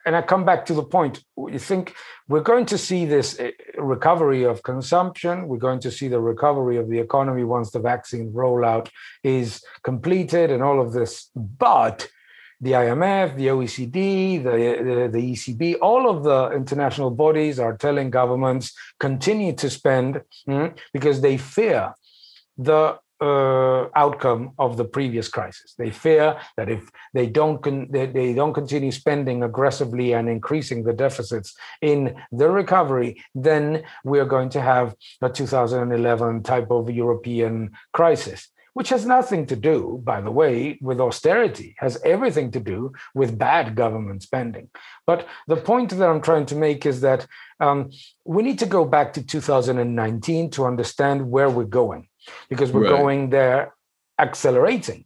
[0.06, 1.24] And I come back to the point.
[1.38, 1.96] You think
[2.28, 5.48] we're going to see this eh, recovery of consumption.
[5.48, 8.90] We're going to see the recovery of the economy once the vaccine rollout
[9.24, 11.30] is completed and all of this.
[11.36, 12.10] But
[12.60, 18.12] the IMF, the OECD, the, the, the ECB, all of the international bodies are telling
[18.12, 21.94] governments continue to spend mm, because they fear
[22.58, 25.76] the uh, outcome of the previous crisis.
[25.78, 30.84] They fear that if they don't con- they, they don't continue spending aggressively and increasing
[30.84, 36.90] the deficits in the recovery, then we are going to have a 2011 type of
[36.90, 42.60] European crisis which has nothing to do, by the way, with austerity, has everything to
[42.60, 44.70] do with bad government spending.
[45.06, 47.28] But the point that I'm trying to make is that
[47.60, 47.92] um,
[48.24, 52.08] we need to go back to 2019 to understand where we're going
[52.50, 52.98] because we're right.
[52.98, 53.74] going there
[54.20, 55.06] accelerating.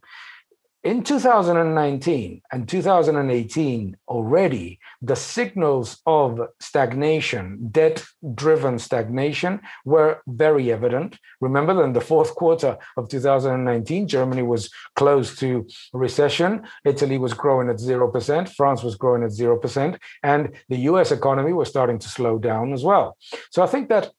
[0.86, 8.04] In 2019 and 2018, already the signals of stagnation, debt
[8.36, 11.18] driven stagnation, were very evident.
[11.40, 17.34] Remember that in the fourth quarter of 2019, Germany was close to recession, Italy was
[17.34, 22.08] growing at 0%, France was growing at 0%, and the US economy was starting to
[22.08, 23.16] slow down as well.
[23.50, 24.12] So I think that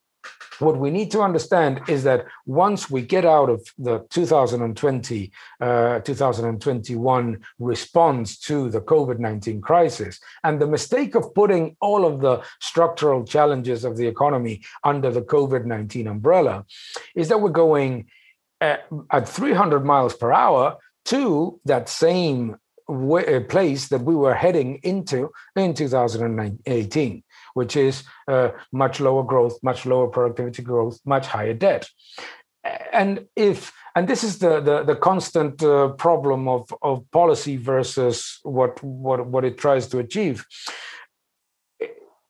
[0.60, 6.00] what we need to understand is that once we get out of the 2020 uh,
[6.00, 13.24] 2021 response to the covid-19 crisis and the mistake of putting all of the structural
[13.24, 16.65] challenges of the economy under the covid-19 umbrella
[17.15, 18.08] is that we're going
[18.62, 24.80] at, at 300 miles per hour to that same way, place that we were heading
[24.84, 27.24] into in 2018
[27.58, 31.84] which is uh, much lower growth, much lower productivity growth, much higher debt.
[32.93, 38.39] And if and this is the the, the constant uh, problem of of policy versus
[38.43, 40.46] what what what it tries to achieve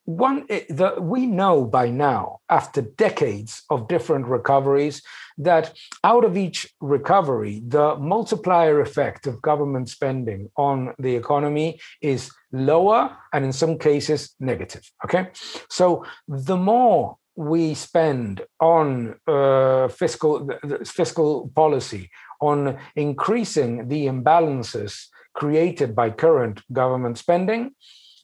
[0.07, 5.01] one eh, the, we know by now after decades of different recoveries
[5.37, 12.31] that out of each recovery the multiplier effect of government spending on the economy is
[12.53, 15.27] lower and in some cases negative okay?
[15.69, 20.49] So the more we spend on uh, fiscal
[20.85, 27.71] fiscal policy on increasing the imbalances created by current government spending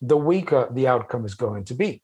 [0.07, 2.01] the weaker the outcome is going to be.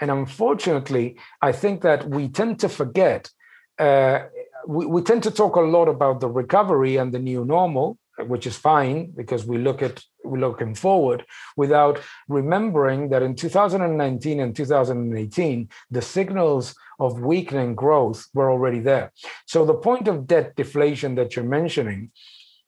[0.00, 3.30] And unfortunately, I think that we tend to forget,
[3.78, 4.20] uh,
[4.66, 8.46] we, we tend to talk a lot about the recovery and the new normal, which
[8.46, 11.24] is fine because we look at we're looking forward
[11.56, 11.98] without
[12.28, 19.12] remembering that in 2019 and 2018 the signals of weakening growth were already there
[19.46, 22.10] so the point of debt deflation that you're mentioning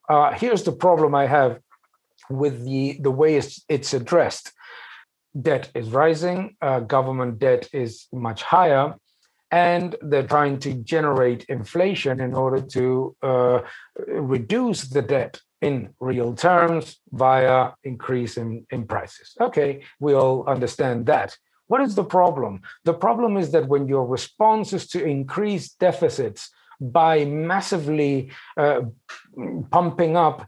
[0.08, 1.60] uh, here's the problem i have
[2.30, 4.52] with the the way it's, it's addressed
[5.40, 8.94] debt is rising, uh, government debt is much higher,
[9.50, 13.60] and they're trying to generate inflation in order to uh,
[14.06, 19.34] reduce the debt in real terms via increase in, in prices.
[19.40, 21.36] Okay, we all understand that.
[21.68, 22.62] What is the problem?
[22.84, 28.80] The problem is that when your response is to increase deficits by massively uh,
[29.70, 30.46] pumping up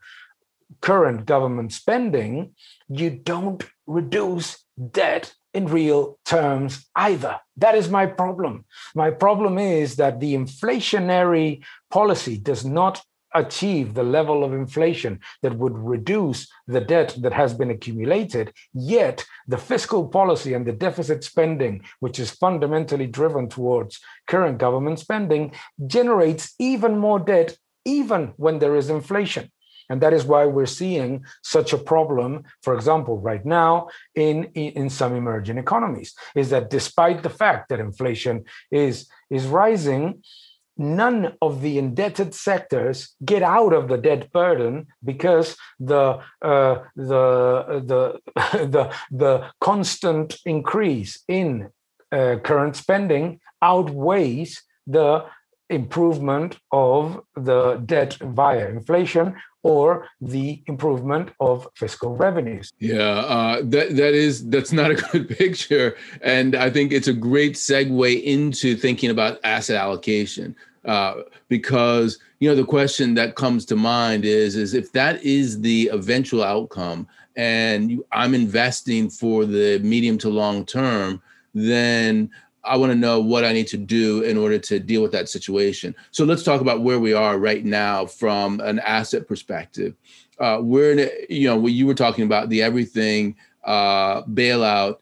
[0.80, 2.54] current government spending,
[2.88, 7.38] you don't reduce debt in real terms either.
[7.56, 8.64] That is my problem.
[8.94, 13.02] My problem is that the inflationary policy does not
[13.34, 19.24] achieve the level of inflation that would reduce the debt that has been accumulated, yet
[19.48, 25.52] the fiscal policy and the deficit spending, which is fundamentally driven towards current government spending,
[25.86, 29.50] generates even more debt, even when there is inflation.
[29.90, 34.90] And that is why we're seeing such a problem, for example, right now in, in,
[34.90, 40.22] some emerging economies, is that despite the fact that inflation is, is rising,
[40.76, 47.82] none of the indebted sectors get out of the debt burden because the uh, the
[47.86, 48.20] the
[48.66, 51.68] the the constant increase in
[52.10, 55.24] uh, current spending outweighs the
[55.70, 59.34] improvement of the debt via inflation
[59.64, 62.72] or the improvement of fiscal revenues.
[62.78, 67.12] Yeah, uh, that that is that's not a good picture, and I think it's a
[67.12, 70.54] great segue into thinking about asset allocation
[70.84, 75.60] uh, because you know the question that comes to mind is is if that is
[75.60, 81.22] the eventual outcome, and you, I'm investing for the medium to long term,
[81.54, 82.30] then
[82.64, 85.28] I want to know what I need to do in order to deal with that
[85.28, 85.94] situation.
[86.10, 89.94] So let's talk about where we are right now from an asset perspective.
[90.38, 94.98] Uh, we're in, a, you know, you were talking about the everything uh, bailout.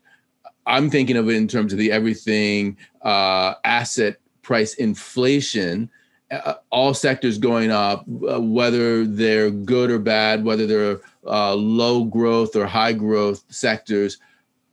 [0.67, 5.91] I'm thinking of it in terms of the everything uh, asset price inflation.
[6.31, 12.05] Uh, all sectors going up, uh, whether they're good or bad, whether they're uh, low
[12.05, 14.19] growth or high growth sectors,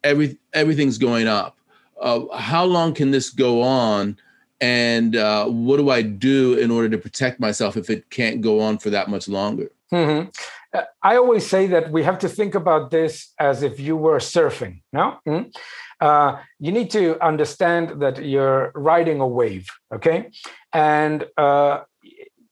[0.03, 1.58] every everything's going up
[2.01, 4.17] uh, how long can this go on?
[4.61, 8.59] And uh, what do I do in order to protect myself if it can't go
[8.59, 9.71] on for that much longer?
[9.93, 10.29] Mm-hmm.
[11.01, 14.81] I always say that we have to think about this as if you were surfing.
[14.93, 15.49] No, mm-hmm.
[15.99, 19.67] uh, you need to understand that you're riding a wave.
[19.91, 20.29] Okay,
[20.71, 21.81] and uh,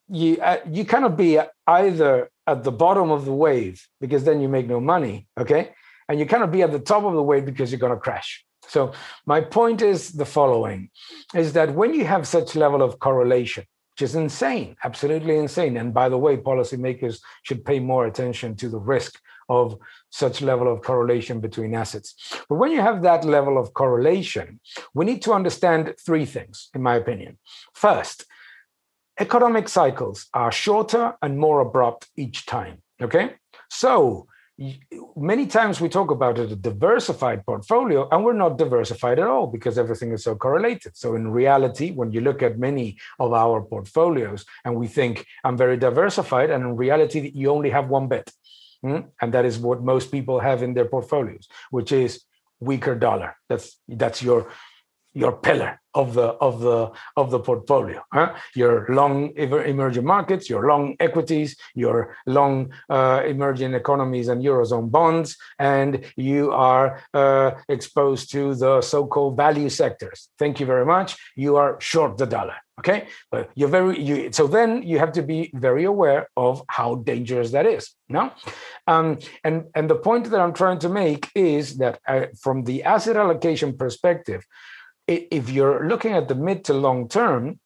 [0.10, 4.50] you uh, you cannot be either at the bottom of the wave because then you
[4.50, 5.28] make no money.
[5.39, 5.74] Okay,
[6.10, 8.47] and you cannot be at the top of the wave because you're going to crash.
[8.68, 8.91] So
[9.26, 10.89] my point is the following
[11.34, 15.76] is that when you have such level of correlation, which is insane, absolutely insane.
[15.78, 19.78] And by the way, policymakers should pay more attention to the risk of
[20.11, 22.15] such level of correlation between assets.
[22.47, 24.59] But when you have that level of correlation,
[24.93, 27.39] we need to understand three things, in my opinion.
[27.74, 28.26] First,
[29.20, 32.84] economic cycles are shorter and more abrupt each time.
[33.01, 33.36] Okay.
[33.70, 34.28] So
[35.16, 39.47] many times we talk about it, a diversified portfolio, and we're not diversified at all
[39.47, 40.97] because everything is so correlated.
[40.97, 45.58] So, in reality, when you look at many of our portfolios and we think I'm
[45.58, 48.32] very diversified, and in reality, you only have one bet.
[48.84, 49.10] Mm?
[49.22, 52.24] And that is what most people have in their portfolios, which is
[52.60, 53.36] weaker dollar.
[53.49, 54.51] That's that's your
[55.18, 57.99] your pillar of the of the of the portfolio.
[58.13, 58.36] Huh?
[58.55, 65.36] Your long emerging markets, your long equities, your long uh, emerging economies and eurozone bonds,
[65.57, 70.30] and you are uh, exposed to the so-called value sectors.
[70.38, 71.18] Thank you very much.
[71.36, 72.57] You are short the dollar.
[72.80, 74.32] Okay, but you're very you.
[74.32, 77.84] So then you have to be very aware of how dangerous that is.
[78.07, 78.32] No,
[78.86, 82.84] um, and and the point that I'm trying to make is that uh, from the
[82.84, 84.45] asset allocation perspective
[85.08, 87.60] if you're looking at the mid to long term,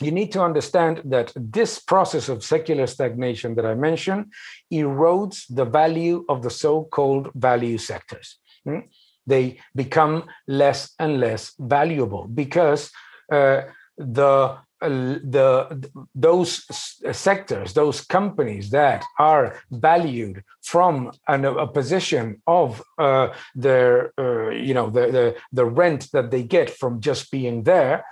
[0.00, 4.32] you need to understand that this process of secular stagnation that I mentioned
[4.72, 8.38] erodes the value of the so called value sectors.
[8.64, 8.80] Hmm?
[9.26, 12.90] They become less and less valuable because
[13.32, 13.62] uh,
[13.96, 14.58] the
[14.88, 16.64] the those
[17.12, 24.74] sectors, those companies that are valued from an, a position of uh, their, uh, you
[24.74, 28.04] know, the, the the rent that they get from just being there,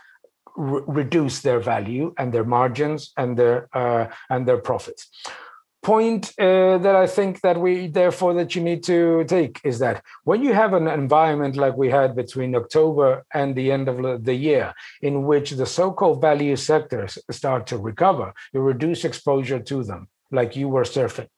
[0.56, 5.08] reduce their value and their margins and their uh, and their profits
[5.82, 10.02] point uh, that I think that we therefore that you need to take is that
[10.24, 14.34] when you have an environment like we had between October and the end of the
[14.34, 20.08] year, in which the so-called value sectors start to recover, you reduce exposure to them
[20.32, 21.28] like you were surfing.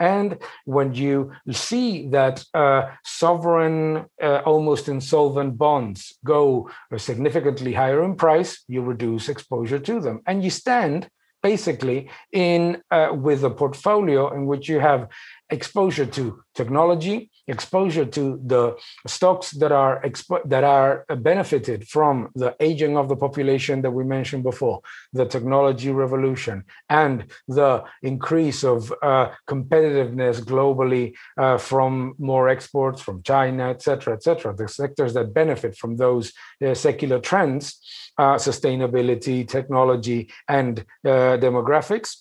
[0.00, 8.16] And when you see that uh, sovereign, uh, almost insolvent bonds go significantly higher in
[8.16, 10.22] price, you reduce exposure to them.
[10.26, 11.08] And you stand
[11.42, 15.08] basically in uh, with a portfolio in which you have
[15.50, 18.76] exposure to technology, exposure to the
[19.06, 24.04] stocks that are expo- that are benefited from the aging of the population that we
[24.04, 24.80] mentioned before,
[25.12, 33.22] the technology revolution, and the increase of uh, competitiveness globally uh, from more exports from
[33.22, 34.54] China, et cetera, et cetera.
[34.54, 36.32] The sectors that benefit from those
[36.64, 37.80] uh, secular trends,
[38.18, 42.16] uh, sustainability, technology, and uh, demographics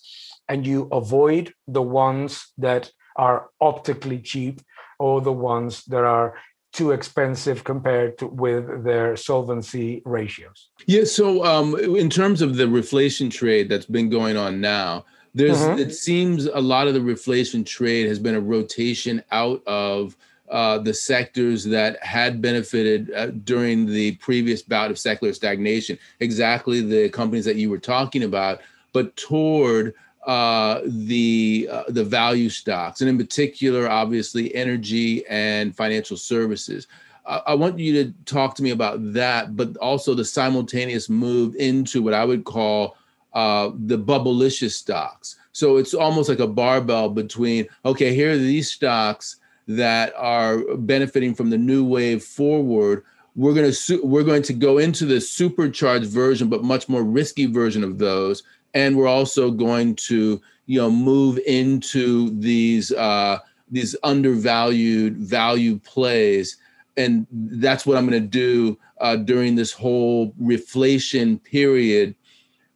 [0.50, 4.62] and you avoid the ones that are optically cheap
[5.00, 6.36] or the ones that are
[6.74, 10.70] too expensive compared to, with their solvency ratios.
[10.86, 11.06] Yeah.
[11.06, 15.80] So, um, in terms of the reflation trade that's been going on now, there's mm-hmm.
[15.80, 20.16] it seems a lot of the reflation trade has been a rotation out of
[20.50, 26.82] uh, the sectors that had benefited uh, during the previous bout of secular stagnation, exactly
[26.82, 28.62] the companies that you were talking about,
[28.94, 29.94] but toward
[30.28, 36.88] uh, the uh, the value stocks, and in particular, obviously, energy and financial services.
[37.26, 41.56] I, I want you to talk to me about that, but also the simultaneous move
[41.56, 42.98] into what I would call
[43.34, 45.38] uh, the bubblicious stocks.
[45.54, 49.38] So it's almost like a barbell between okay, here are these stocks
[49.70, 53.04] that are benefiting from the new wave forward
[53.38, 57.04] we're going to su- we're going to go into the supercharged version but much more
[57.04, 58.44] risky version of those
[58.78, 63.40] and we're also going to you know move into these uh,
[63.72, 66.58] these undervalued value plays.
[66.96, 72.16] And that's what i'm going to do uh, during this whole reflation period.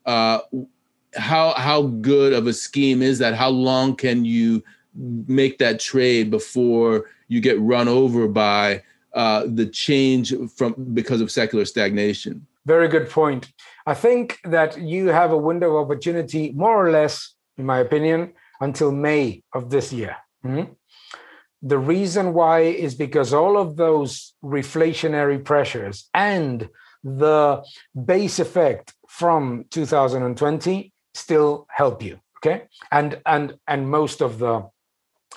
[0.05, 0.39] Uh,
[1.15, 3.35] how how good of a scheme is that?
[3.35, 4.63] How long can you
[5.27, 8.81] make that trade before you get run over by
[9.13, 12.45] uh, the change from because of secular stagnation?
[12.65, 13.51] Very good point
[13.86, 18.34] I think that you have a window of opportunity, more or less, in my opinion,
[18.59, 20.17] until May of this year.
[20.45, 20.71] Mm-hmm.
[21.63, 26.67] The reason why is because all of those reflationary pressures and
[27.03, 27.63] the
[28.05, 32.19] base effect from 2020 still help you.
[32.38, 34.67] Okay, and and and most of the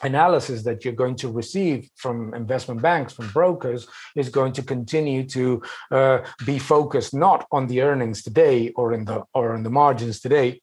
[0.03, 3.87] analysis that you're going to receive from investment banks, from brokers,
[4.17, 9.05] is going to continue to uh, be focused not on the earnings today or in
[9.05, 10.61] the or in the margins today,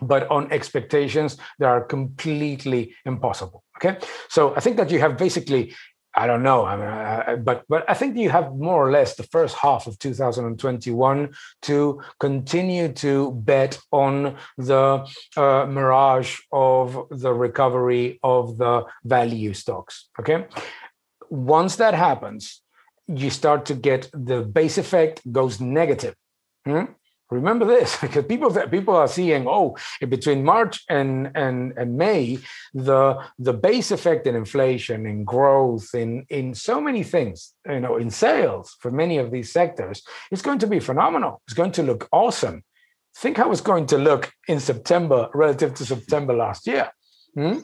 [0.00, 3.62] but on expectations that are completely impossible.
[3.76, 3.98] Okay,
[4.28, 5.74] so I think that you have basically
[6.14, 6.64] I don't know.
[6.64, 9.86] I mean, I, but but I think you have more or less the first half
[9.86, 15.06] of 2021 to continue to bet on the
[15.36, 20.08] uh, mirage of the recovery of the value stocks.
[20.18, 20.46] Okay,
[21.28, 22.60] once that happens,
[23.06, 26.14] you start to get the base effect goes negative.
[26.64, 26.86] Hmm?
[27.30, 29.76] Remember this because people people are seeing, oh,
[30.08, 32.38] between March and, and, and May,
[32.74, 37.96] the the base effect in inflation, in growth, in, in so many things, you know,
[37.96, 41.42] in sales for many of these sectors, it's going to be phenomenal.
[41.46, 42.64] It's going to look awesome.
[43.16, 46.90] Think how it's going to look in September relative to September last year.
[47.34, 47.60] Hmm?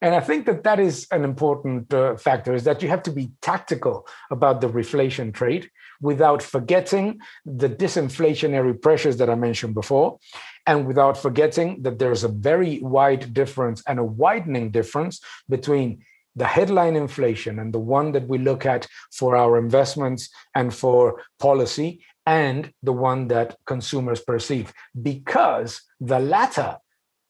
[0.00, 3.10] And I think that that is an important uh, factor is that you have to
[3.10, 5.70] be tactical about the reflation trade
[6.00, 10.18] without forgetting the disinflationary pressures that I mentioned before,
[10.66, 16.04] and without forgetting that there's a very wide difference and a widening difference between
[16.36, 21.22] the headline inflation and the one that we look at for our investments and for
[21.38, 24.72] policy and the one that consumers perceive.
[25.00, 26.78] Because the latter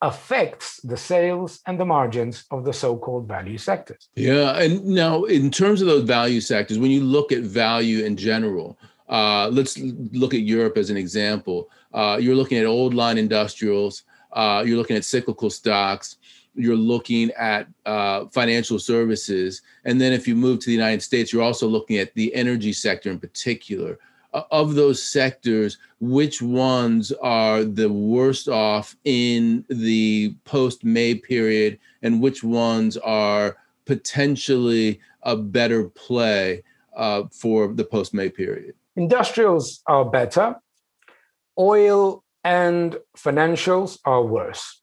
[0.04, 4.08] affects the sales and the margins of the so-called value sectors.
[4.14, 8.14] Yeah, and now in terms of those value sectors, when you look at value in
[8.16, 8.78] general,
[9.08, 9.78] uh, let's
[10.12, 11.70] look at Europe as an example.
[11.94, 14.02] Uh, you're looking at old line industrials.
[14.32, 16.18] Uh, you're looking at cyclical stocks.
[16.54, 21.32] You're looking at uh, financial services, and then if you move to the United States,
[21.32, 23.98] you're also looking at the energy sector in particular
[24.50, 32.20] of those sectors, which ones are the worst off in the post May period, and
[32.20, 36.62] which ones are potentially a better play
[36.96, 38.74] uh, for the post May period?
[38.96, 40.56] Industrials are better,
[41.58, 44.80] oil and financials are worse.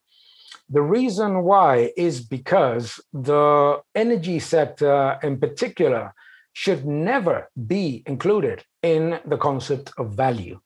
[0.70, 6.14] The reason why is because the energy sector in particular
[6.54, 10.60] should never be included in the concept of value.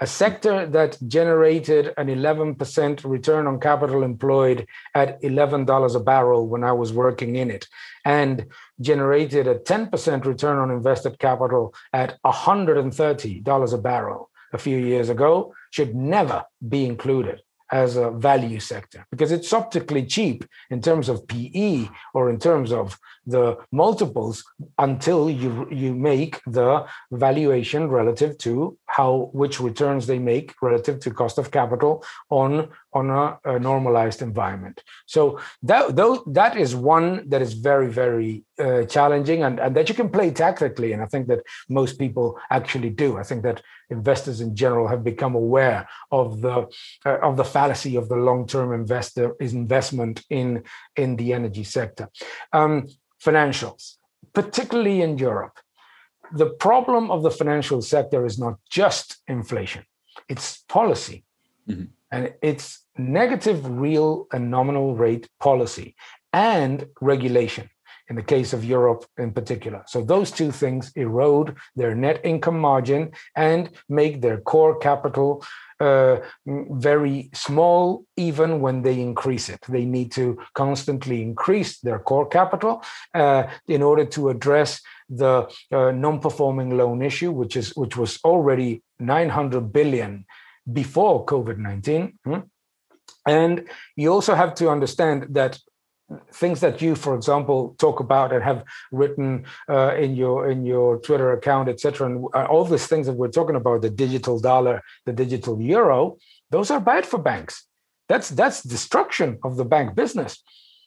[0.00, 6.64] A sector that generated an 11% return on capital employed at $11 a barrel when
[6.64, 7.68] I was working in it,
[8.04, 8.46] and
[8.80, 15.54] generated a 10% return on invested capital at $130 a barrel a few years ago,
[15.70, 17.40] should never be included
[17.74, 22.70] as a value sector because it's optically cheap in terms of PE or in terms
[22.70, 22.96] of
[23.26, 24.44] the multiples
[24.78, 31.10] until you you make the valuation relative to how which returns they make relative to
[31.10, 34.82] cost of capital on on a, a normalized environment.
[35.06, 39.94] So that that is one that is very very uh, challenging and, and that you
[39.94, 40.92] can play tactically.
[40.92, 43.18] And I think that most people actually do.
[43.18, 46.68] I think that investors in general have become aware of the
[47.04, 50.62] uh, of the fallacy of the long term investor investment in
[50.96, 52.08] in the energy sector.
[52.52, 52.86] Um,
[53.24, 53.96] financials,
[54.32, 55.58] particularly in Europe.
[56.32, 59.84] The problem of the financial sector is not just inflation,
[60.28, 61.24] it's policy.
[61.68, 61.84] Mm-hmm.
[62.14, 65.96] And it's negative real and nominal rate policy
[66.32, 67.68] and regulation
[68.08, 69.82] in the case of Europe in particular.
[69.88, 75.44] So those two things erode their net income margin and make their core capital
[75.80, 79.62] uh, very small, even when they increase it.
[79.68, 85.90] They need to constantly increase their core capital uh, in order to address the uh,
[85.90, 90.26] non-performing loan issue, which is which was already 900 billion
[90.72, 92.18] before COVID 19.
[92.24, 92.40] Hmm?
[93.26, 95.58] And you also have to understand that
[96.32, 100.98] things that you, for example, talk about and have written uh, in your in your
[100.98, 105.12] Twitter account, etc., and all these things that we're talking about, the digital dollar, the
[105.12, 106.18] digital euro,
[106.50, 107.66] those are bad for banks.
[108.08, 110.42] That's that's destruction of the bank business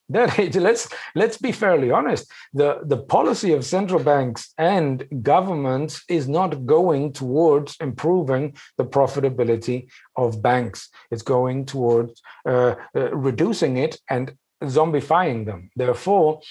[0.09, 2.31] that let's let's be fairly honest.
[2.53, 9.87] The the policy of central banks and governments is not going towards improving the profitability
[10.15, 10.89] of banks.
[11.11, 14.33] It's going towards uh, uh, reducing it and
[14.63, 15.69] zombifying them.
[15.75, 16.41] Therefore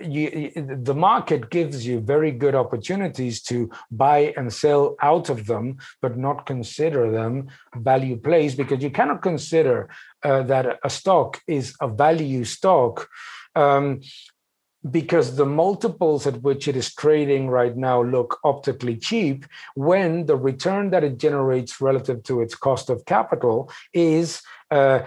[0.00, 5.78] you, the market gives you very good opportunities to buy and sell out of them,
[6.00, 9.88] but not consider them value plays because you cannot consider
[10.22, 13.08] uh, that a stock is a value stock
[13.54, 14.00] um,
[14.90, 19.44] because the multiples at which it is trading right now look optically cheap
[19.74, 24.40] when the return that it generates relative to its cost of capital is
[24.70, 25.00] uh,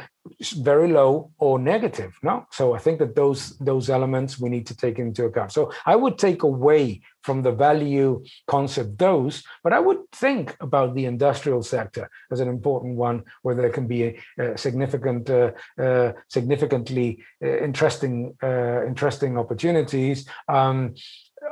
[0.53, 2.45] very low or negative no?
[2.51, 5.51] So i think that those those elements we need to take into account.
[5.51, 10.93] So i would take away from the value concept those but i would think about
[10.95, 15.51] the industrial sector as an important one where there can be a, a significant uh,
[15.78, 20.28] uh, significantly uh, interesting uh, interesting opportunities.
[20.47, 20.95] Um,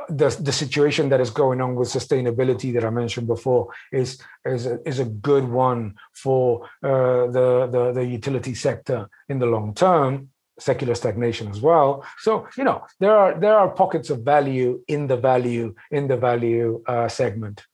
[0.10, 4.66] the, the situation that is going on with sustainability that I mentioned before is is
[4.66, 9.74] a, is a good one for uh, the, the the utility sector in the long
[9.74, 10.30] term.
[10.60, 12.06] Secular stagnation as well.
[12.20, 16.18] So you know there are there are pockets of value in the value in the
[16.18, 17.66] value uh, segment.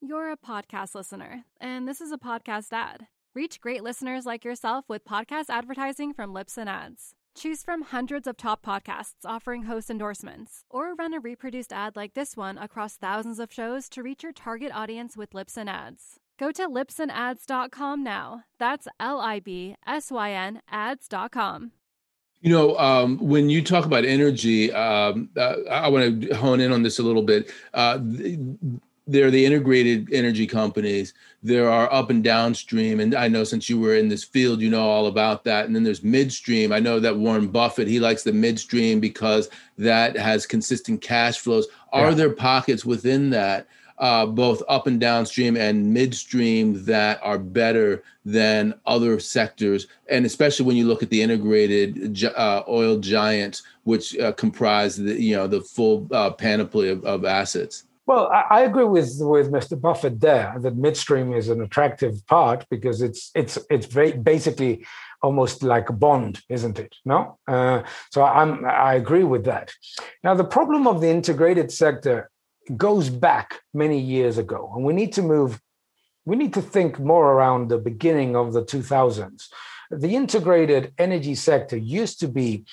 [0.00, 3.08] You're a podcast listener, and this is a podcast ad.
[3.34, 7.14] Reach great listeners like yourself with podcast advertising from Libsyn Ads.
[7.36, 12.14] Choose from hundreds of top podcasts offering host endorsements, or run a reproduced ad like
[12.14, 16.19] this one across thousands of shows to reach your target audience with Libsyn Ads.
[16.40, 18.44] Go to libsynads.com now.
[18.58, 21.72] That's L I B S Y N ads.com.
[22.40, 26.72] You know, um, when you talk about energy, um, uh, I want to hone in
[26.72, 27.52] on this a little bit.
[27.74, 27.98] Uh,
[29.06, 31.12] they're the integrated energy companies.
[31.42, 34.70] There are up and downstream, and I know since you were in this field, you
[34.70, 35.66] know all about that.
[35.66, 36.72] And then there's midstream.
[36.72, 41.66] I know that Warren Buffett he likes the midstream because that has consistent cash flows.
[41.92, 43.66] Are there pockets within that,
[44.00, 49.86] uh, both up and downstream and midstream, that are better than other sectors?
[50.08, 55.20] And especially when you look at the integrated uh, oil giants, which uh, comprise the
[55.20, 57.84] you know the full uh, panoply of, of assets.
[58.06, 59.80] Well, I, I, agree with with Mr.
[59.80, 64.84] Buffett there that midstream is an attractive part because it's it's it's very basically
[65.22, 66.94] almost like a bond, isn't it?
[67.04, 69.70] No, uh, so I'm I agree with that.
[70.24, 72.29] Now the problem of the integrated sector
[72.76, 75.60] goes back many years ago, and we need to move.
[76.24, 79.48] We need to think more around the beginning of the 2000s.
[79.90, 82.66] The integrated energy sector used to be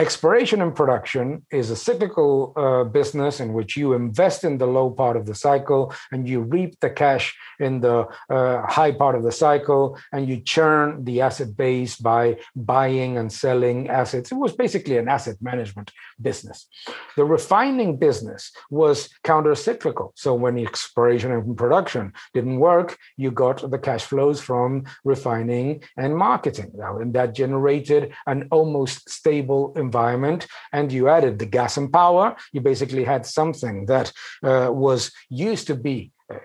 [0.00, 4.90] Exploration and production is a cyclical uh, business in which you invest in the low
[4.90, 9.24] part of the cycle and you reap the cash in the uh, high part of
[9.24, 14.30] the cycle and you churn the asset base by buying and selling assets.
[14.30, 15.90] It was basically an asset management
[16.22, 16.68] business.
[17.16, 20.12] The refining business was counter cyclical.
[20.14, 26.16] So when exploration and production didn't work, you got the cash flows from refining and
[26.16, 26.70] marketing.
[26.76, 30.40] Now, And that generated an almost stable environment
[30.76, 34.06] and you added the gas and power, you basically had something that
[34.42, 35.00] uh, was
[35.48, 35.98] used to be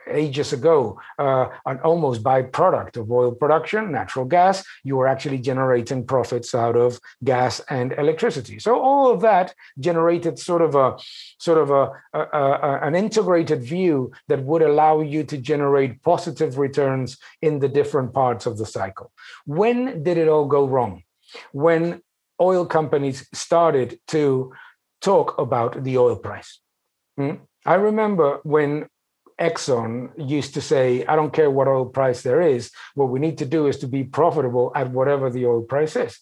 [0.10, 4.64] ages ago uh, an almost byproduct of oil production, natural gas.
[4.84, 8.60] You were actually generating profits out of gas and electricity.
[8.60, 10.98] So all of that generated sort of a
[11.40, 16.58] sort of a, a, a an integrated view that would allow you to generate positive
[16.58, 19.12] returns in the different parts of the cycle.
[19.46, 21.04] When did it all go wrong?
[21.52, 22.02] When
[22.40, 24.54] oil companies started to
[25.02, 26.60] talk about the oil price.
[27.18, 27.36] Hmm?
[27.66, 28.88] I remember when
[29.40, 33.38] Exxon used to say, I don't care what oil price there is, what we need
[33.40, 36.20] to do is to be profitable at whatever the oil price is.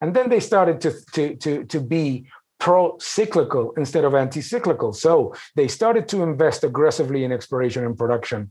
[0.00, 2.28] And then they started to, to, to, to be
[2.58, 4.92] pro cyclical instead of anti cyclical.
[4.92, 8.50] So they started to invest aggressively in exploration and production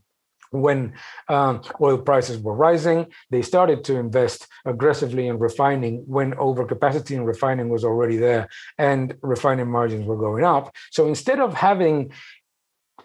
[0.61, 0.93] when
[1.29, 7.25] um, oil prices were rising, they started to invest aggressively in refining when overcapacity in
[7.25, 8.47] refining was already there
[8.77, 10.73] and refining margins were going up.
[10.91, 12.11] So instead of having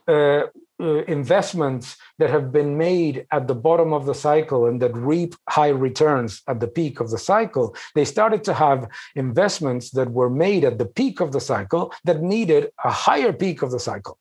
[0.09, 0.45] uh,
[0.81, 5.35] uh, investments that have been made at the bottom of the cycle and that reap
[5.47, 10.31] high returns at the peak of the cycle, they started to have investments that were
[10.31, 14.19] made at the peak of the cycle that needed a higher peak of the cycle.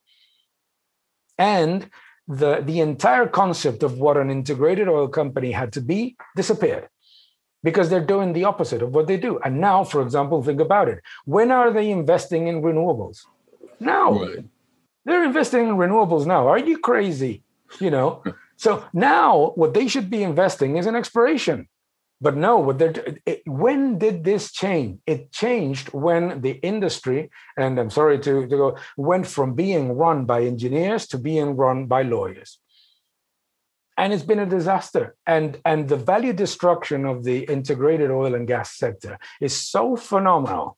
[1.38, 1.90] And
[2.30, 6.88] the, the entire concept of what an integrated oil company had to be disappeared
[7.64, 9.40] because they're doing the opposite of what they do.
[9.44, 11.00] And now, for example, think about it.
[11.26, 13.26] When are they investing in renewables?
[13.80, 14.14] Now.
[14.14, 14.46] Right.
[15.06, 16.48] They're investing in renewables now.
[16.48, 17.42] Are you crazy?
[17.80, 18.24] You know?
[18.58, 21.68] so now what they should be investing is in exploration.
[22.22, 22.60] But no,
[23.48, 25.00] when did this change?
[25.08, 30.26] It changed when the industry, and I'm sorry to, to go, went from being run
[30.26, 32.60] by engineers to being run by lawyers.
[33.98, 35.16] And it's been a disaster.
[35.26, 40.78] And, and the value destruction of the integrated oil and gas sector is so phenomenal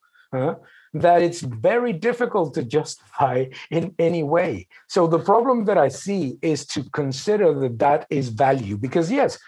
[0.94, 4.68] that it's very difficult to justify in any way.
[4.88, 9.40] So the problem that I see is to consider that that is value, because yes,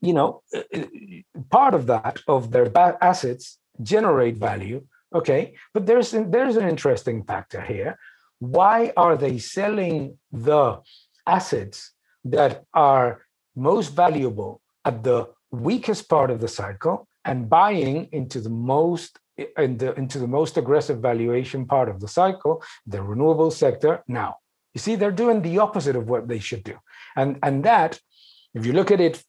[0.00, 0.84] you know, uh, uh,
[1.50, 2.70] part of that of their
[3.02, 4.84] assets generate value.
[5.14, 7.98] Okay, but there's there's an interesting factor here.
[8.38, 10.80] Why are they selling the
[11.26, 11.92] assets
[12.24, 13.22] that are
[13.54, 19.18] most valuable at the weakest part of the cycle and buying into the most
[19.58, 24.36] in the, into the most aggressive valuation part of the cycle, the renewable sector now.
[24.74, 26.76] You see, they're doing the opposite of what they should do.
[27.16, 28.00] And, and that,
[28.54, 29.22] if you look at it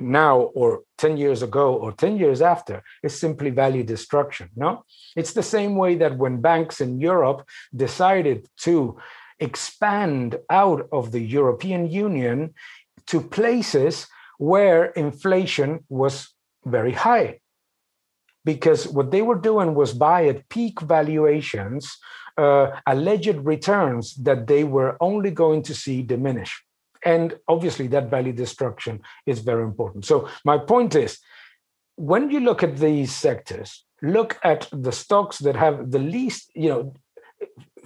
[0.00, 4.84] now or 10 years ago or 10 years after is simply value destruction no?
[5.16, 8.98] It's the same way that when banks in europe decided to
[9.38, 12.54] expand out of the european union
[13.06, 14.06] to places
[14.38, 16.32] where inflation was
[16.64, 17.40] very high.
[18.44, 21.98] Because what they were doing was buy at peak valuations
[22.38, 26.62] uh, alleged returns that they were only going to see diminish
[27.04, 30.04] and obviously, that value destruction is very important.
[30.04, 31.18] So, my point is
[31.96, 36.68] when you look at these sectors, look at the stocks that have the least, you
[36.68, 36.94] know,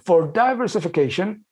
[0.04, 1.44] for diversification,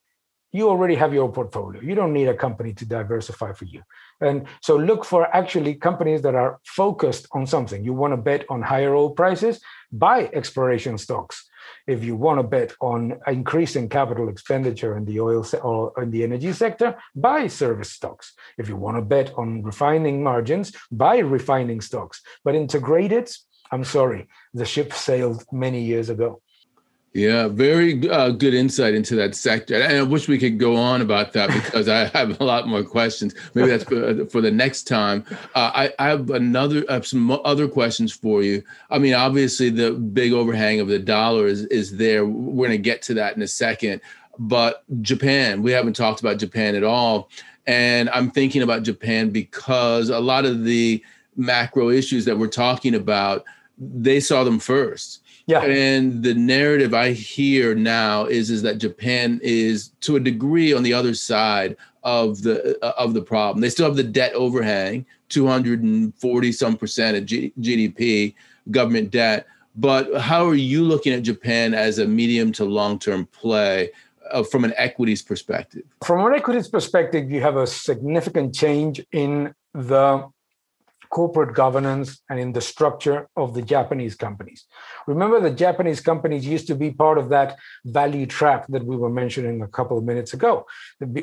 [0.53, 1.81] you already have your portfolio.
[1.81, 3.83] You don't need a company to diversify for you.
[4.21, 7.83] And so look for actually companies that are focused on something.
[7.83, 9.61] You want to bet on higher oil prices,
[9.91, 11.49] buy exploration stocks
[11.87, 16.11] if you want to bet on increasing capital expenditure in the oil se- or in
[16.11, 18.35] the energy sector, buy service stocks.
[18.59, 22.21] If you want to bet on refining margins, buy refining stocks.
[22.45, 23.31] But integrated,
[23.71, 26.42] I'm sorry, the ship sailed many years ago.
[27.15, 29.75] Yeah, very uh, good insight into that sector.
[29.75, 32.83] And I wish we could go on about that because I have a lot more
[32.83, 33.35] questions.
[33.55, 35.25] Maybe that's for, for the next time.
[35.55, 38.63] Uh, I, I, have another, I have some other questions for you.
[38.91, 42.25] I mean, obviously, the big overhang of the dollar is, is there.
[42.25, 44.01] We're going to get to that in a second.
[44.39, 47.29] But Japan, we haven't talked about Japan at all.
[47.67, 51.05] And I'm thinking about Japan because a lot of the
[51.37, 53.45] macro issues that we're talking about,
[53.79, 55.63] they saw them first yeah.
[55.63, 60.83] And the narrative I hear now is is that Japan is to a degree on
[60.83, 63.61] the other side of the uh, of the problem.
[63.61, 68.35] They still have the debt overhang, 240 some percent of G- GDP
[68.71, 69.47] government debt.
[69.75, 73.91] But how are you looking at Japan as a medium to long term play
[74.31, 75.83] uh, from an equities perspective?
[76.05, 80.29] From an equities perspective, you have a significant change in the
[81.13, 84.65] corporate governance and in the structure of the Japanese companies.
[85.07, 89.11] Remember, the Japanese companies used to be part of that value trap that we were
[89.11, 90.67] mentioning a couple of minutes ago.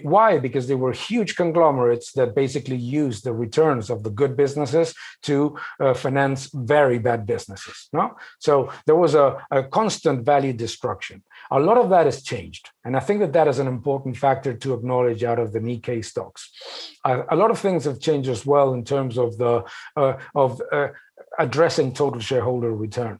[0.04, 0.38] Why?
[0.38, 5.58] Because they were huge conglomerates that basically used the returns of the good businesses to
[5.80, 7.90] uh, finance very bad businesses.
[7.92, 11.24] No, so there was a, a constant value destruction.
[11.52, 12.70] A lot of that has changed.
[12.86, 16.06] And I think that that is an important factor to acknowledge out of the Nikkei
[16.06, 16.52] stocks.
[17.04, 19.64] Uh, a lot of things have changed as well in terms of the
[19.96, 20.90] uh, of uh,
[21.38, 23.20] addressing total shareholder return.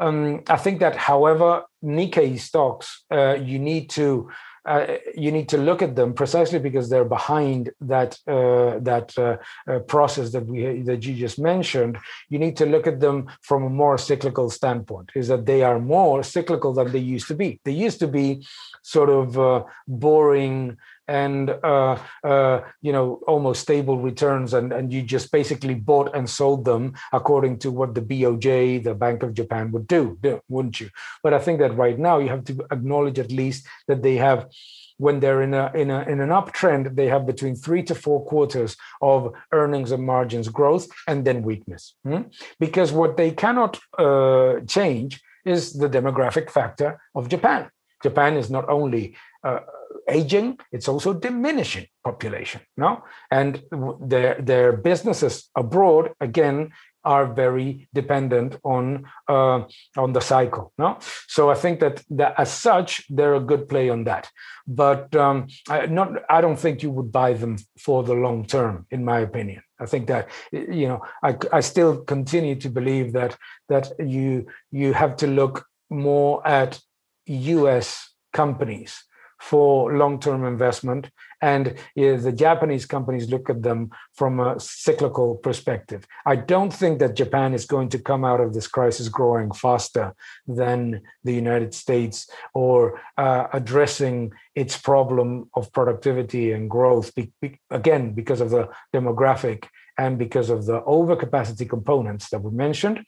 [0.00, 4.30] Um, I think that, however, Nikkei stocks, uh, you need to
[4.66, 9.36] uh, you need to look at them precisely because they're behind that uh, that uh,
[9.70, 11.98] uh process that we that you just mentioned.
[12.28, 15.10] You need to look at them from a more cyclical standpoint.
[15.14, 17.60] Is that they are more cyclical than they used to be.
[17.64, 18.46] They used to be
[18.82, 20.78] sort of uh, boring
[21.08, 26.28] and uh, uh, you know almost stable returns and, and you just basically bought and
[26.28, 30.88] sold them according to what the BOJ the Bank of Japan would do wouldn't you
[31.22, 34.48] but I think that right now you have to acknowledge at least that they have
[34.96, 38.24] when they're in a in a in an uptrend they have between 3 to 4
[38.26, 42.22] quarters of earnings and margins growth and then weakness hmm?
[42.60, 47.68] because what they cannot uh, change is the demographic factor of Japan
[48.02, 49.60] Japan is not only uh,
[50.08, 52.60] aging, it's also diminishing population.
[52.76, 53.62] No, and
[54.00, 56.72] their their businesses abroad again
[57.04, 59.62] are very dependent on uh,
[59.96, 60.72] on the cycle.
[60.78, 60.98] No,
[61.28, 64.30] so I think that, that as such they're a good play on that.
[64.66, 68.86] But um, I, not I don't think you would buy them for the long term,
[68.90, 69.62] in my opinion.
[69.78, 73.36] I think that you know I, I still continue to believe that
[73.68, 76.80] that you you have to look more at
[77.26, 78.10] U.S.
[78.32, 79.04] companies
[79.48, 81.10] for long-term investment.
[81.42, 86.06] And the japanese companies look at them from a cyclical perspective.
[86.24, 90.14] I don't think that japan is going to come out of this crisis growing faster
[90.60, 92.16] than the united states
[92.54, 92.78] or
[93.18, 95.28] uh, addressing its problem
[95.58, 98.64] of productivity and growth be, be, again because of the
[98.94, 99.60] demographic
[99.98, 103.04] and because of the overcapacity components that we mentioned.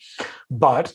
[0.51, 0.95] But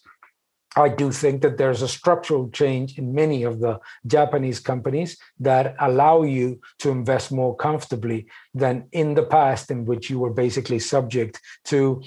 [0.75, 5.75] I do think that there's a structural change in many of the Japanese companies that
[5.79, 10.79] allow you to invest more comfortably than in the past, in which you were basically
[10.79, 12.01] subject to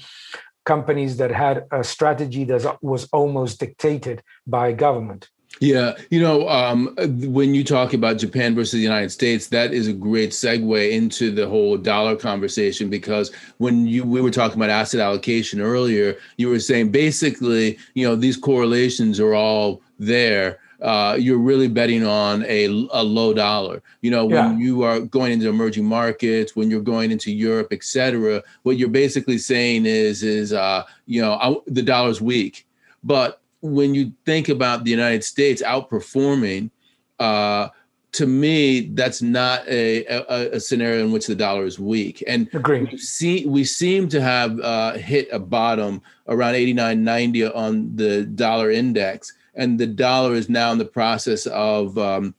[0.64, 5.28] companies that had a strategy that was almost dictated by government.
[5.60, 9.86] Yeah, you know, um, when you talk about Japan versus the United States, that is
[9.86, 14.70] a great segue into the whole dollar conversation because when you we were talking about
[14.70, 20.58] asset allocation earlier, you were saying basically, you know, these correlations are all there.
[20.82, 23.80] Uh, you're really betting on a, a low dollar.
[24.02, 24.66] You know, when yeah.
[24.66, 28.88] you are going into emerging markets, when you're going into Europe, et cetera, what you're
[28.88, 32.66] basically saying is, is uh, you know, I, the dollar's weak.
[33.02, 36.70] But when you think about the United States outperforming,
[37.18, 37.68] uh,
[38.12, 42.22] to me, that's not a, a, a, scenario in which the dollar is weak.
[42.28, 42.92] And Agreed.
[42.92, 48.70] We, see, we seem to have uh, hit a bottom around 89.90 on the dollar
[48.70, 52.34] index, and the dollar is now in the process of um,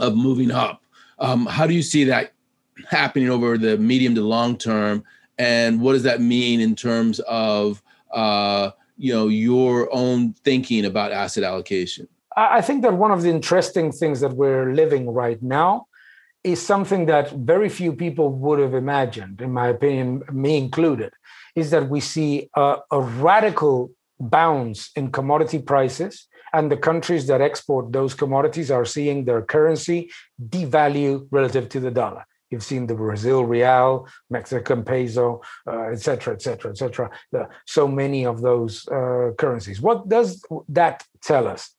[0.00, 0.82] of moving up.
[1.18, 2.32] Um, how do you see that
[2.88, 5.04] happening over the medium to long term,
[5.38, 11.12] and what does that mean in terms of uh, you know your own thinking about
[11.12, 12.08] asset allocation?
[12.36, 15.86] I think that one of the interesting things that we're living right now
[16.44, 21.12] is something that very few people would have imagined in my opinion me included
[21.54, 27.40] is that we see a, a radical bounce in commodity prices and the countries that
[27.40, 30.10] export those commodities are seeing their currency
[30.48, 36.34] devalue relative to the dollar You've seen the Brazil real, Mexican peso, etc., etc., cetera,
[36.34, 37.10] et cetera, et cetera.
[37.32, 39.80] The, so many of those uh, currencies.
[39.80, 41.70] What does that tell us?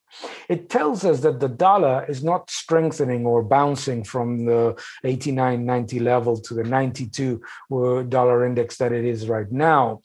[0.49, 5.99] It tells us that the dollar is not strengthening or bouncing from the 89, 90
[5.99, 7.41] level to the 92
[8.09, 10.01] dollar index that it is right now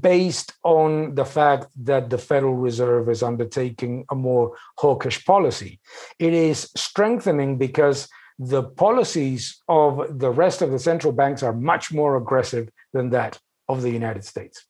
[0.00, 5.78] based on the fact that the Federal Reserve is undertaking a more hawkish policy.
[6.18, 8.08] It is strengthening because
[8.38, 13.38] the policies of the rest of the central banks are much more aggressive than that
[13.68, 14.64] of the United States.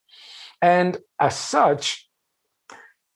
[0.61, 2.09] And as such,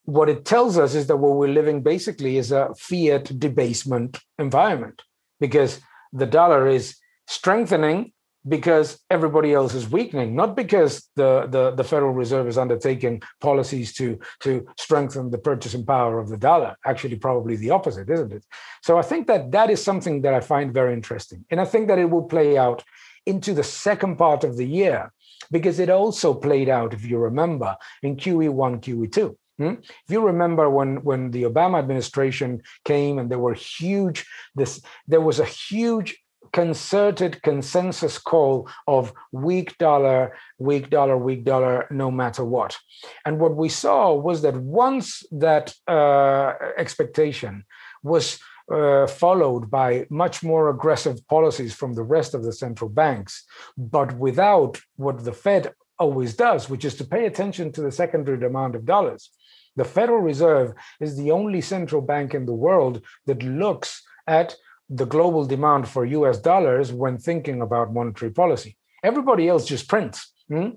[0.03, 5.03] what it tells us is that what we're living basically is a fiat debasement environment
[5.39, 5.79] because
[6.11, 6.95] the dollar is
[7.27, 8.11] strengthening
[8.47, 13.93] because everybody else is weakening, not because the, the, the, Federal Reserve is undertaking policies
[13.93, 16.75] to, to strengthen the purchasing power of the dollar.
[16.85, 18.45] Actually, probably the opposite, isn't it?
[18.81, 21.45] So I think that that is something that I find very interesting.
[21.49, 22.83] And I think that it will play out
[23.25, 25.11] into the second part of the year
[25.51, 29.35] because it also played out, if you remember, in QE1, QE2.
[29.57, 29.73] Hmm?
[29.81, 34.25] If you remember when, when the Obama administration came and there were huge,
[34.55, 36.17] this there was a huge
[36.51, 42.77] concerted consensus call of weak dollar, weak dollar, weak dollar, no matter what.
[43.25, 47.65] And what we saw was that once that uh, expectation
[48.03, 48.39] was
[48.71, 53.45] uh, followed by much more aggressive policies from the rest of the central banks,
[53.77, 58.39] but without what the Fed always does, which is to pay attention to the secondary
[58.39, 59.31] demand of dollars.
[59.75, 64.55] The Federal Reserve is the only central bank in the world that looks at
[64.89, 68.75] the global demand for US dollars when thinking about monetary policy.
[69.03, 70.33] Everybody else just prints.
[70.47, 70.69] Hmm?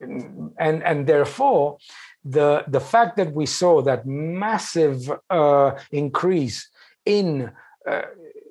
[0.00, 1.78] And, and therefore,
[2.24, 6.68] the, the fact that we saw that massive uh, increase
[7.04, 7.50] in,
[7.88, 8.02] uh,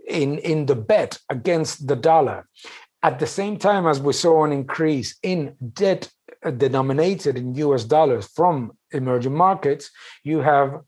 [0.07, 2.47] in, in the bet against the dollar,
[3.03, 6.09] at the same time as we saw an increase in debt
[6.43, 9.91] uh, denominated in US dollars from emerging markets,
[10.23, 10.81] you have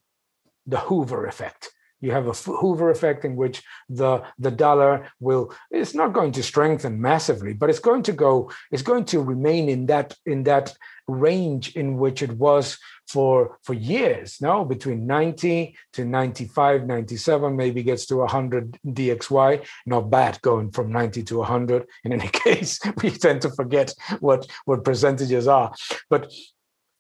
[0.65, 1.71] the Hoover effect
[2.01, 6.43] you have a Hoover effect in which the the dollar will it's not going to
[6.43, 10.75] strengthen massively, but it's going to go it's going to remain in that in that
[11.07, 12.77] range in which it was
[13.07, 14.65] for for years no?
[14.65, 21.23] Between 90 to 95 97 maybe gets to 100 dxy not bad going from 90
[21.23, 25.73] to 100 in any case we tend to forget what what percentages are.
[26.09, 26.31] But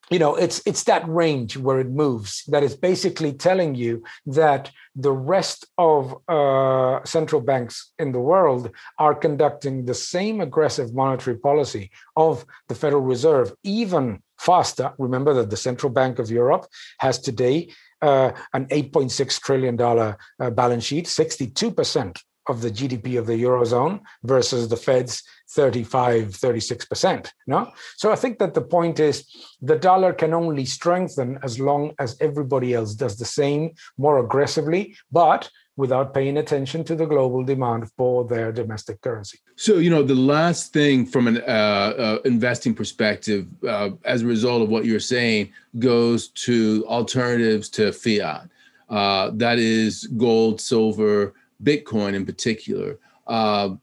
[0.09, 4.71] you know it's it's that range where it moves that is basically telling you that
[4.95, 11.37] the rest of uh, central banks in the world are conducting the same aggressive monetary
[11.37, 14.93] policy of the federal reserve even faster.
[14.97, 16.67] Remember that the central bank of europe
[16.99, 17.69] has today
[18.01, 23.99] uh, an 8.6 trillion dollar uh, balance sheet 62% of the gdp of the eurozone
[24.23, 27.29] versus the fed's 35, 36%.
[27.47, 27.71] No?
[27.95, 29.25] So I think that the point is
[29.61, 34.95] the dollar can only strengthen as long as everybody else does the same more aggressively,
[35.11, 39.37] but without paying attention to the global demand for their domestic currency.
[39.55, 44.25] So, you know, the last thing from an uh, uh, investing perspective, uh, as a
[44.25, 48.49] result of what you're saying, goes to alternatives to fiat.
[48.89, 51.33] Uh, that is gold, silver,
[51.63, 52.97] Bitcoin in particular.
[53.25, 53.75] Uh,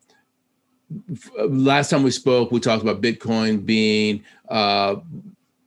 [1.49, 4.97] last time we spoke, we talked about Bitcoin being uh,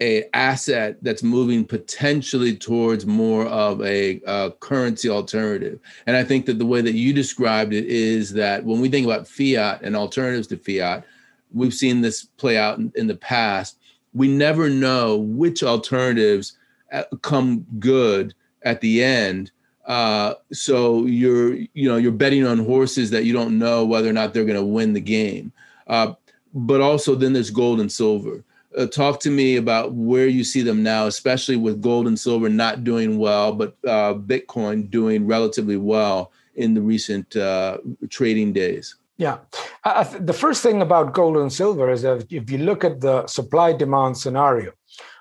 [0.02, 4.22] a asset that's moving potentially towards more of a,
[4.60, 5.80] currency alternative.
[6.06, 9.06] And I think that the way that you described it is that when we think
[9.06, 11.04] about fiat and alternatives to fiat,
[11.52, 13.80] we've seen this play out in, in the past.
[14.14, 16.58] We never know which alternatives
[16.92, 18.34] uh, come good
[18.64, 19.52] at the end
[19.88, 24.14] uh, so you're you know you're betting on horses that you don't know whether or
[24.14, 25.52] not they're going to win the game.
[25.88, 26.14] Uh,
[26.54, 28.44] but also then there's gold and silver.
[28.78, 32.50] Uh, talk to me about where you see them now, especially with gold and silver
[32.50, 37.78] not doing well, but uh, Bitcoin doing relatively well in the recent uh,
[38.10, 38.96] trading days.
[39.18, 39.38] Yeah.
[39.84, 43.26] Th- the first thing about gold and silver is that if you look at the
[43.26, 44.74] supply demand scenario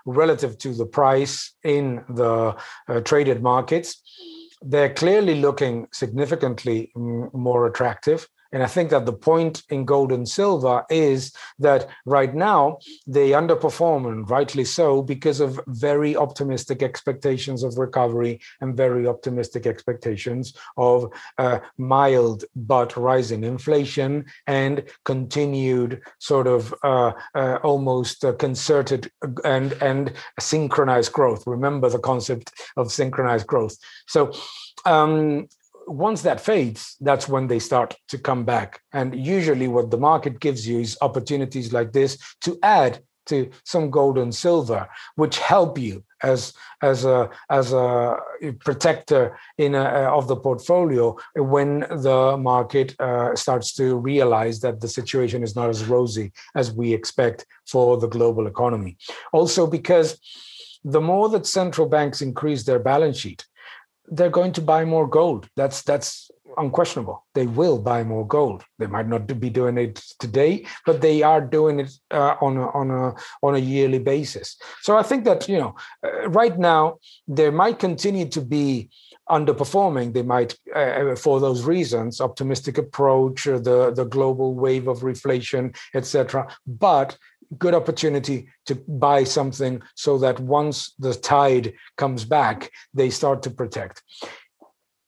[0.05, 2.57] relative to the price in the
[2.89, 4.03] uh, traded markets,
[4.69, 8.29] they're clearly looking significantly more attractive.
[8.53, 13.31] And I think that the point in gold and silver is that right now they
[13.31, 20.55] underperform, and rightly so, because of very optimistic expectations of recovery and very optimistic expectations
[20.77, 29.11] of uh, mild but rising inflation and continued sort of uh, uh, almost concerted
[29.45, 31.47] and and synchronized growth.
[31.47, 33.77] Remember the concept of synchronized growth.
[34.07, 34.33] So.
[34.85, 35.49] Um,
[35.87, 38.81] once that fades, that's when they start to come back.
[38.93, 43.91] And usually, what the market gives you is opportunities like this to add to some
[43.91, 48.17] gold and silver, which help you as as a as a
[48.61, 54.89] protector in a, of the portfolio when the market uh, starts to realize that the
[54.89, 58.97] situation is not as rosy as we expect for the global economy.
[59.33, 60.19] Also, because
[60.85, 63.45] the more that central banks increase their balance sheet,
[64.09, 65.49] they're going to buy more gold.
[65.57, 67.25] That's that's unquestionable.
[67.35, 68.65] They will buy more gold.
[68.79, 72.69] They might not be doing it today, but they are doing it uh, on a,
[72.71, 74.57] on a on a yearly basis.
[74.83, 76.97] So I think that you know, uh, right now
[77.29, 78.91] they might continue to be
[79.29, 80.13] underperforming.
[80.13, 85.01] They might, uh, uh for those reasons, optimistic approach, uh, the the global wave of
[85.01, 86.47] reflation, etc.
[86.67, 87.19] But
[87.59, 93.51] good opportunity to buy something so that once the tide comes back, they start to
[93.51, 94.03] protect.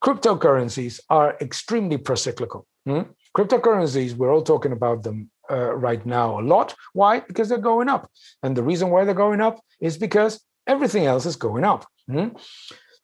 [0.03, 2.63] Cryptocurrencies are extremely procyclical.
[2.85, 3.01] Hmm?
[3.37, 6.75] Cryptocurrencies, we're all talking about them uh, right now a lot.
[6.93, 7.19] Why?
[7.19, 8.09] Because they're going up.
[8.43, 11.85] And the reason why they're going up is because everything else is going up.
[12.09, 12.29] Hmm?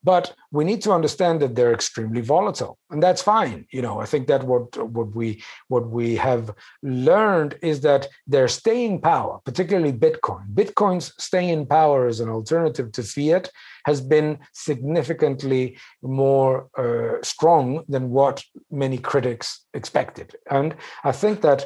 [0.06, 3.66] But we need to understand that they're extremely volatile, and that's fine.
[3.72, 4.66] You know, I think that what
[4.98, 6.54] what we what we have
[6.84, 13.04] learned is that their staying power, particularly Bitcoin, Bitcoin's staying power as an alternative to
[13.04, 13.50] fiat
[13.86, 21.66] has been significantly more uh, strong than what many critics expected, and I think that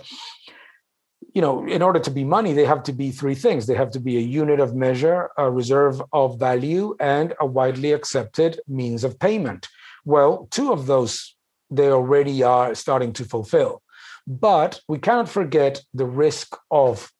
[1.33, 3.67] you know, in order to be money, they have to be three things.
[3.67, 7.91] They have to be a unit of measure, a reserve of value, and a widely
[7.91, 9.67] accepted means of payment.
[10.05, 11.35] Well, two of those
[11.71, 13.81] they already are starting to fulfill.
[14.25, 17.11] But we cannot forget the risk of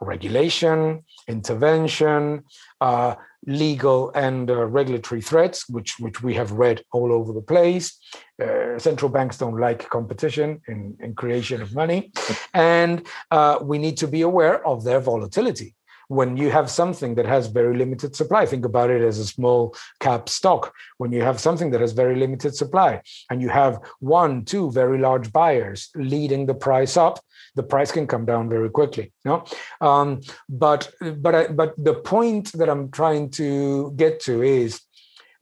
[0.00, 2.44] regulation, intervention,
[2.80, 3.14] uh,
[3.46, 7.98] legal and uh, regulatory threats, which which we have read all over the place.
[8.42, 12.12] Uh, central banks don't like competition in, in creation of money,
[12.54, 15.74] and uh, we need to be aware of their volatility
[16.08, 19.74] when you have something that has very limited supply think about it as a small
[20.00, 23.00] cap stock when you have something that has very limited supply
[23.30, 27.20] and you have one two very large buyers leading the price up
[27.54, 29.44] the price can come down very quickly know?
[29.80, 34.80] um, but but I, but the point that i'm trying to get to is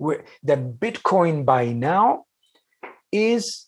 [0.01, 2.25] that bitcoin by now
[3.13, 3.64] is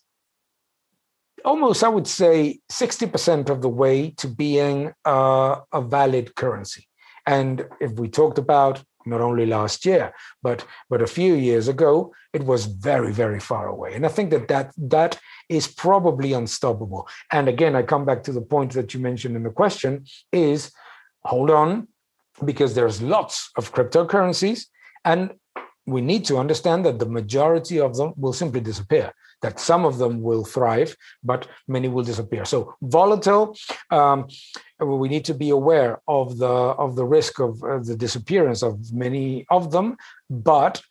[1.47, 6.87] almost, I would say, 60% of the way to being uh, a valid currency.
[7.25, 12.13] And if we talked about not only last year, but but a few years ago,
[12.33, 13.93] it was very, very far away.
[13.95, 15.17] And I think that that, that
[15.47, 17.07] is probably unstoppable.
[17.31, 20.71] And again, I come back to the point that you mentioned in the question is
[21.23, 21.87] hold on,
[22.43, 24.65] because there's lots of cryptocurrencies.
[25.03, 25.33] And
[25.87, 29.97] we need to understand that the majority of them will simply disappear that some of
[29.97, 32.43] them will thrive, but many will disappear.
[32.45, 33.55] So volatile.
[33.91, 34.27] Um,
[34.79, 38.91] we need to be aware of the of the risk of uh, the disappearance of
[38.91, 39.97] many of them,
[40.29, 40.81] but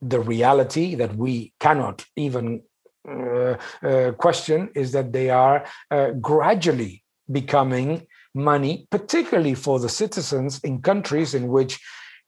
[0.00, 2.62] the reality that we cannot even
[3.08, 10.60] uh, uh, question is that they are uh, gradually becoming money, particularly for the citizens
[10.60, 11.78] in countries in which,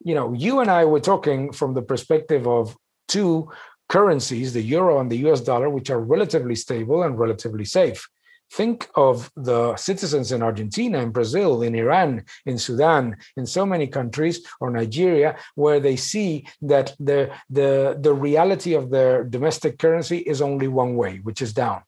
[0.04, 2.76] you know, you and I were talking from the perspective of
[3.08, 3.50] two
[3.88, 8.06] currencies, the euro and the US dollar, which are relatively stable and relatively safe.
[8.52, 13.86] Think of the citizens in Argentina, in Brazil, in Iran, in Sudan, in so many
[13.86, 20.18] countries, or Nigeria, where they see that the, the, the reality of their domestic currency
[20.18, 21.82] is only one way, which is down.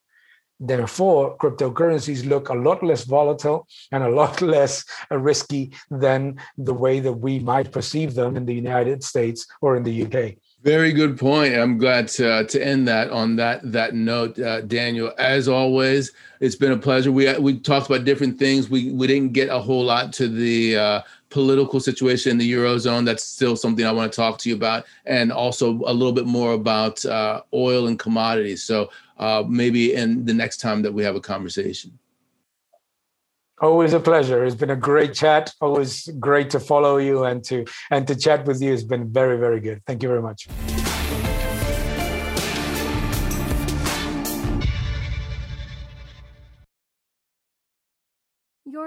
[0.59, 7.01] Therefore, cryptocurrencies look a lot less volatile and a lot less risky than the way
[7.01, 10.37] that we might perceive them in the United States or in the UK.
[10.63, 11.55] Very good point.
[11.55, 15.13] I'm glad to uh, to end that on that that note, uh, Daniel.
[15.17, 17.13] As always, it's been a pleasure.
[17.13, 18.69] We we talked about different things.
[18.69, 21.03] We we didn't get a whole lot to the uh,
[21.37, 23.05] political situation in the eurozone.
[23.05, 26.27] That's still something I want to talk to you about, and also a little bit
[26.39, 28.63] more about uh, oil and commodities.
[28.63, 31.91] So uh, maybe in the next time that we have a conversation.
[33.61, 34.45] Always a pleasure.
[34.47, 35.53] It's been a great chat.
[35.61, 38.73] Always great to follow you and to and to chat with you.
[38.75, 39.79] It's been very very good.
[39.87, 40.49] Thank you very much.